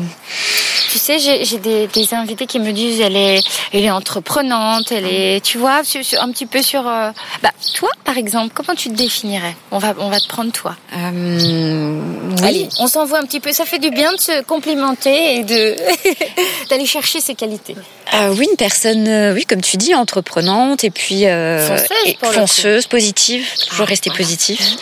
Tu 0.91 0.99
sais, 0.99 1.19
j'ai 1.19 1.59
des, 1.59 1.87
des, 1.87 2.15
invités 2.15 2.47
qui 2.47 2.59
me 2.59 2.73
disent 2.73 3.01
elle 3.01 3.17
est, 3.17 3.41
elle 3.73 3.85
est 3.85 3.91
entreprenante, 3.91 4.93
elle 4.93 5.07
est, 5.07 5.43
tu 5.43 5.57
vois, 5.57 5.81
un 6.21 6.33
petit 6.33 6.47
peu 6.47 6.61
sur. 6.61 6.87
Euh, 6.87 7.11
bah, 7.43 7.51
toi, 7.75 7.89
par 8.05 8.19
exemple, 8.19 8.53
comment 8.55 8.75
tu 8.75 8.91
te 8.91 8.95
définirais? 8.95 9.55
On 9.71 9.79
va, 9.79 9.95
on 9.99 10.09
va 10.09 10.21
te 10.21 10.29
prendre 10.29 10.53
toi. 10.53 10.77
Euh, 10.95 12.01
oui. 12.39 12.45
Allez, 12.47 12.69
on 12.81 12.87
s'envoie 12.87 13.19
un 13.19 13.25
petit 13.25 13.41
peu. 13.41 13.53
Ça 13.53 13.65
fait 13.65 13.79
du 13.79 13.91
bien 13.91 14.13
de 14.13 14.21
se 14.21 14.43
complimenter 14.43 15.37
et 15.37 15.45
de 15.45 15.77
d'aller 16.71 16.87
chercher 16.87 17.21
ses 17.21 17.35
qualités. 17.35 17.77
Euh, 18.15 18.35
oui, 18.37 18.47
une 18.51 18.57
personne, 18.57 19.33
oui, 19.35 19.45
comme 19.45 19.61
tu 19.61 19.77
dis, 19.77 19.95
entreprenante 19.95 20.85
et 20.85 20.91
puis 20.91 21.25
fonceuse, 21.25 21.89
et 22.07 22.19
fonceuse 22.21 22.87
positive, 22.87 23.47
toujours 23.69 23.87
ah, 23.87 23.91
rester 23.91 24.09
voilà. 24.11 24.25
positif. 24.25 24.77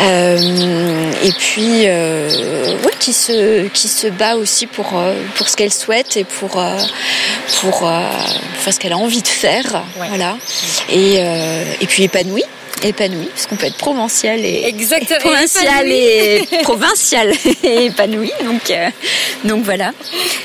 Euh, 0.00 1.12
et 1.22 1.32
puis, 1.32 1.86
ouais, 2.84 2.92
qui 2.98 3.12
se 3.12 3.68
qui 3.68 3.88
se 3.88 4.06
bat 4.08 4.36
aussi 4.36 4.66
pour 4.66 4.94
pour 5.34 5.48
ce 5.48 5.56
qu'elle 5.56 5.72
souhaite 5.72 6.16
et 6.16 6.24
pour 6.24 6.62
pour 7.60 7.90
faire 8.54 8.72
ce 8.72 8.78
qu'elle 8.78 8.92
a 8.92 8.98
envie 8.98 9.22
de 9.22 9.28
faire, 9.28 9.84
ouais. 10.00 10.08
voilà. 10.08 10.36
Et 10.88 11.16
et 11.80 11.86
puis 11.86 12.04
épanouie 12.04 12.44
épanoui, 12.82 13.26
parce 13.26 13.46
qu'on 13.46 13.56
peut 13.56 13.66
être 13.66 13.76
provincial 13.76 14.40
et 14.40 14.64
Exactement. 14.66 15.18
provincial 15.20 15.86
et 15.90 16.48
provincial 16.62 17.32
et 17.62 17.86
épanoui. 17.86 18.32
Donc, 18.44 18.70
euh, 18.70 18.88
donc 19.44 19.64
voilà. 19.64 19.92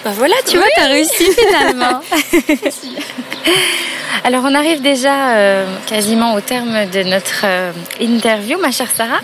Ben 0.04 0.12
voilà, 0.12 0.36
tu 0.48 0.58
oui. 0.58 0.63
vois, 0.63 0.67
t'as 0.76 0.88
réussi 0.88 1.26
finalement. 1.34 2.02
Alors 4.24 4.44
on 4.46 4.54
arrive 4.54 4.82
déjà 4.82 5.30
euh, 5.36 5.65
quasiment 5.88 6.36
au 6.36 6.41
terme 6.41 6.86
de 6.86 7.04
notre 7.04 7.41
euh, 7.44 7.72
interview, 8.00 8.60
ma 8.60 8.72
chère 8.72 8.89
Sarah. 8.96 9.20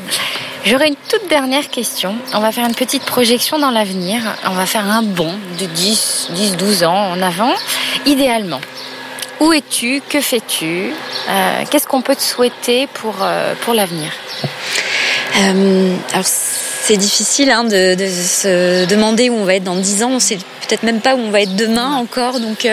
J'aurais 0.66 0.88
une 0.88 0.96
toute 1.10 1.30
dernière 1.30 1.70
question. 1.70 2.16
On 2.34 2.40
va 2.40 2.52
faire 2.52 2.66
une 2.66 2.76
petite 2.76 3.04
projection 3.04 3.60
dans 3.60 3.70
l'avenir. 3.70 4.22
On 4.46 4.54
va 4.54 4.66
faire 4.66 4.86
un 4.86 5.04
bond 5.04 5.34
de 5.60 5.66
10, 5.66 6.30
10, 6.32 6.58
12 6.58 6.84
ans 6.84 7.12
en 7.12 7.22
avant, 7.22 7.54
idéalement. 8.06 8.60
Où 9.40 9.54
es-tu? 9.54 10.02
Que 10.10 10.20
fais-tu? 10.20 10.92
Euh, 11.30 11.64
Qu'est-ce 11.70 11.88
qu'on 11.88 12.02
peut 12.02 12.16
te 12.16 12.22
souhaiter 12.22 12.88
pour, 12.88 13.16
euh, 13.22 13.54
pour 13.62 13.74
l'avenir? 13.74 14.12
Euh, 15.40 15.96
Alors, 16.14 16.26
c'est 16.26 16.98
difficile 16.98 17.52
hein, 17.52 17.64
de, 17.64 17.96
se 17.98 18.86
demander 18.86 19.30
où 19.30 19.36
on 19.36 19.46
va 19.46 19.56
être 19.56 19.64
dans 19.64 19.76
10 19.76 20.04
ans. 20.04 20.12
On 20.14 20.20
sait 20.20 20.38
peut-être 20.68 20.84
même 20.84 21.02
pas 21.02 21.16
où 21.16 21.20
on 21.20 21.30
va 21.30 21.42
être 21.42 21.56
demain 21.56 21.96
encore. 21.96 22.40
Donc, 22.40 22.68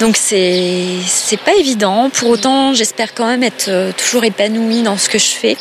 donc 0.00 0.16
c'est 0.16 1.27
c'est 1.28 1.36
pas 1.36 1.54
évident. 1.56 2.08
Pour 2.08 2.30
autant, 2.30 2.72
j'espère 2.72 3.12
quand 3.12 3.26
même 3.26 3.42
être 3.42 3.68
euh, 3.68 3.92
toujours 3.92 4.24
épanouie 4.24 4.82
dans 4.82 4.96
ce 4.96 5.10
que 5.10 5.18
je 5.18 5.26
fais. 5.26 5.58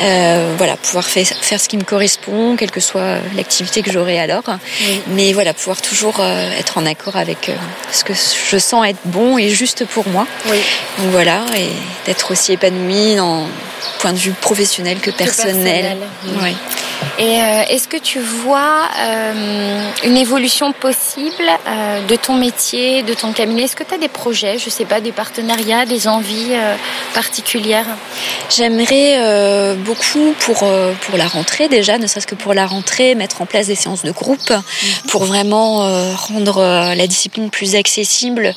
Euh, 0.00 0.52
voilà, 0.58 0.76
pouvoir 0.76 1.06
faire, 1.06 1.26
faire 1.26 1.58
ce 1.58 1.66
qui 1.66 1.78
me 1.78 1.82
correspond, 1.82 2.56
quelle 2.56 2.70
que 2.70 2.80
soit 2.80 3.16
l'activité 3.34 3.80
que 3.80 3.90
j'aurai 3.90 4.20
alors. 4.20 4.42
Oui. 4.46 5.00
Mais 5.08 5.32
voilà, 5.32 5.54
pouvoir 5.54 5.80
toujours 5.80 6.20
euh, 6.20 6.50
être 6.58 6.76
en 6.76 6.84
accord 6.84 7.16
avec 7.16 7.50
ce 7.90 8.04
que 8.04 8.12
je 8.12 8.58
sens 8.58 8.86
être 8.86 9.00
bon 9.06 9.38
et 9.38 9.48
juste 9.48 9.86
pour 9.86 10.06
moi. 10.08 10.26
Oui. 10.50 10.58
Donc 10.98 11.10
voilà, 11.10 11.46
et 11.56 11.70
d'être 12.04 12.30
aussi 12.30 12.52
épanouie 12.52 13.16
dans 13.16 13.46
point 14.00 14.12
de 14.12 14.18
vue 14.18 14.32
professionnel 14.32 14.98
que 14.98 15.10
personnel. 15.10 15.64
personnel. 15.64 15.98
Oui. 16.42 16.54
Et 17.18 17.42
euh, 17.42 17.62
est-ce 17.68 17.88
que 17.88 17.96
tu 17.96 18.20
vois 18.20 18.82
euh, 19.00 19.82
une 20.04 20.16
évolution 20.16 20.72
possible 20.72 21.34
euh, 21.66 22.06
de 22.06 22.16
ton 22.16 22.34
métier, 22.34 23.02
de 23.02 23.14
ton 23.14 23.32
cabinet? 23.32 23.62
Est-ce 23.62 23.76
que 23.76 23.84
tu 23.84 23.94
as 23.94 23.98
des 23.98 24.08
projets, 24.08 24.58
je 24.58 24.70
sais 24.70 24.84
pas, 24.84 24.97
des 25.00 25.12
partenariats, 25.12 25.86
des 25.86 26.08
envies 26.08 26.52
euh, 26.52 26.74
particulières 27.14 27.86
J'aimerais 28.50 29.16
euh, 29.18 29.74
beaucoup 29.74 30.34
pour 30.40 30.62
euh, 30.62 30.92
pour 31.02 31.18
la 31.18 31.26
rentrée 31.26 31.68
déjà, 31.68 31.98
ne 31.98 32.06
serait-ce 32.06 32.26
que 32.26 32.34
pour 32.34 32.54
la 32.54 32.66
rentrée, 32.66 33.14
mettre 33.14 33.42
en 33.42 33.46
place 33.46 33.66
des 33.66 33.74
séances 33.74 34.04
de 34.04 34.10
groupe 34.10 34.50
mmh. 34.50 35.08
pour 35.08 35.24
vraiment 35.24 35.78
rendre 36.14 36.62
la 36.94 37.06
discipline 37.06 37.50
plus 37.50 37.74
accessible, 37.74 38.54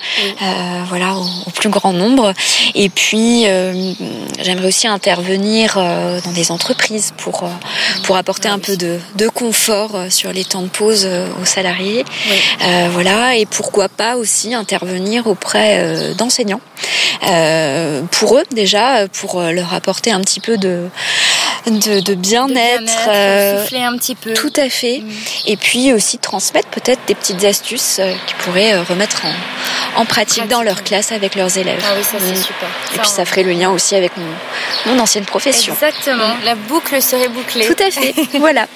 voilà, 0.87 1.15
au, 1.15 1.23
au, 1.47 1.51
plus 1.51 1.69
grand 1.69 1.93
nombre. 1.93 2.33
Et 2.75 2.89
puis 2.89 3.43
j'aimerais 4.39 4.67
aussi 4.67 4.87
intervenir 4.87 5.75
dans 5.75 6.31
des 6.31 6.51
entreprises 6.51 7.13
pour 7.17 7.49
pour 8.03 8.15
apporter 8.15 8.47
un 8.47 8.59
peu 8.59 8.77
de, 8.77 8.99
de, 9.15 9.27
confort 9.27 10.05
sur 10.09 10.31
les 10.31 10.45
temps 10.45 10.61
de 10.61 10.69
pause 10.69 11.07
aux 11.41 11.45
salariés. 11.45 12.05
Oui. 12.29 12.37
Euh, 12.63 12.89
voilà, 12.91 13.35
et 13.35 13.45
pourquoi 13.45 13.89
pas 13.89 14.17
aussi 14.17 14.53
intervenir 14.53 15.27
auprès 15.27 15.79
euh, 15.79 16.13
d'enseignants. 16.31 16.61
Euh, 17.27 18.01
pour 18.11 18.37
eux 18.37 18.43
déjà, 18.51 19.07
pour 19.07 19.41
leur 19.41 19.73
apporter 19.73 20.11
un 20.11 20.21
petit 20.21 20.39
peu 20.39 20.57
de 20.57 20.89
de, 21.67 21.99
de 21.99 22.13
bien-être, 22.15 22.83
bien 22.83 23.13
euh, 23.13 23.65
un 23.87 23.97
petit 23.97 24.15
peu. 24.15 24.33
Tout 24.33 24.53
à 24.57 24.69
fait. 24.69 24.99
Mmh. 24.99 25.11
Et 25.47 25.57
puis 25.57 25.93
aussi 25.93 26.17
transmettre 26.17 26.69
peut-être 26.69 27.01
des 27.07 27.15
petites 27.15 27.43
astuces 27.43 27.99
euh, 27.99 28.13
qui 28.25 28.33
pourraient 28.35 28.73
euh, 28.73 28.83
remettre 28.83 29.23
en, 29.25 30.01
en 30.01 30.05
pratique, 30.05 30.37
pratique, 30.37 30.47
dans 30.47 30.63
leur 30.63 30.83
classe 30.83 31.11
avec 31.11 31.35
leurs 31.35 31.57
élèves. 31.57 31.81
Ah 31.85 31.93
oui, 31.97 32.03
ça 32.03 32.17
c'est 32.19 32.33
mmh. 32.33 32.43
super. 32.43 32.69
Et 32.93 32.95
ça, 32.95 33.01
puis 33.01 33.09
ça 33.09 33.25
ferait 33.25 33.43
le 33.43 33.51
lien 33.51 33.69
aussi 33.69 33.95
avec 33.95 34.11
mon, 34.17 34.93
mon 34.93 34.99
ancienne 34.99 35.25
profession. 35.25 35.73
Exactement. 35.73 36.29
Mmh. 36.29 36.45
La 36.45 36.55
boucle 36.55 37.01
serait 37.01 37.29
bouclée. 37.29 37.67
Tout 37.67 37.83
à 37.83 37.91
fait. 37.91 38.13
voilà. 38.39 38.67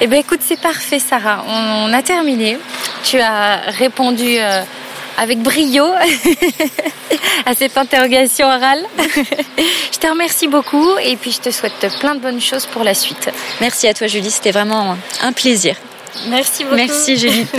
Eh 0.00 0.06
bien, 0.06 0.20
écoute, 0.20 0.40
c'est 0.46 0.60
parfait, 0.60 1.00
Sarah. 1.00 1.44
On, 1.48 1.90
on, 1.90 1.92
a 1.92 2.02
terminé. 2.02 2.56
Tu 3.02 3.20
as 3.20 3.62
répondu 3.66 4.36
euh, 4.38 4.62
avec 5.18 5.40
brio 5.40 5.84
à 7.46 7.54
cette 7.54 7.76
interrogation 7.76 8.46
orale. 8.46 8.84
je 9.92 9.98
te 9.98 10.06
remercie 10.06 10.48
beaucoup 10.48 10.96
et 11.02 11.16
puis 11.16 11.32
je 11.32 11.40
te 11.40 11.50
souhaite 11.50 11.86
plein 12.00 12.14
de 12.14 12.20
bonnes 12.20 12.40
choses 12.40 12.64
pour 12.66 12.84
la 12.84 12.94
suite. 12.94 13.30
Merci 13.60 13.88
à 13.88 13.94
toi, 13.94 14.06
Julie. 14.06 14.30
C'était 14.30 14.52
vraiment 14.52 14.96
un 15.22 15.32
plaisir. 15.32 15.74
Merci 16.28 16.62
beaucoup. 16.64 16.76
Merci, 16.76 17.16
Julie. 17.16 17.46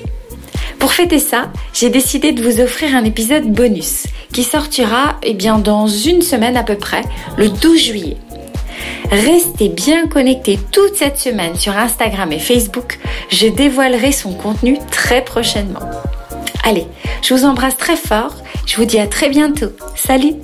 Pour 0.79 0.93
fêter 0.93 1.19
ça, 1.19 1.51
j'ai 1.73 1.89
décidé 1.89 2.33
de 2.33 2.43
vous 2.43 2.61
offrir 2.61 2.95
un 2.95 3.05
épisode 3.05 3.51
bonus 3.51 4.05
qui 4.31 4.43
sortira 4.43 5.17
eh 5.23 5.33
bien, 5.33 5.59
dans 5.59 5.87
une 5.87 6.21
semaine 6.21 6.57
à 6.57 6.65
peu 6.65 6.77
près, 6.77 7.01
le 7.39 7.49
12 7.49 7.81
juillet. 7.81 8.17
Restez 9.11 9.71
bien 9.71 10.07
connectés 10.07 10.59
toute 10.71 10.97
cette 10.97 11.17
semaine 11.17 11.57
sur 11.57 11.75
Instagram 11.79 12.31
et 12.31 12.39
Facebook, 12.39 12.99
je 13.31 13.47
dévoilerai 13.47 14.13
son 14.13 14.35
contenu 14.35 14.77
très 14.91 15.25
prochainement. 15.25 15.81
Allez, 16.63 16.87
je 17.23 17.33
vous 17.33 17.47
embrasse 17.47 17.79
très 17.79 17.97
fort, 17.97 18.35
je 18.67 18.77
vous 18.77 18.85
dis 18.85 18.99
à 18.99 19.07
très 19.07 19.31
bientôt. 19.31 19.71
Salut 19.95 20.35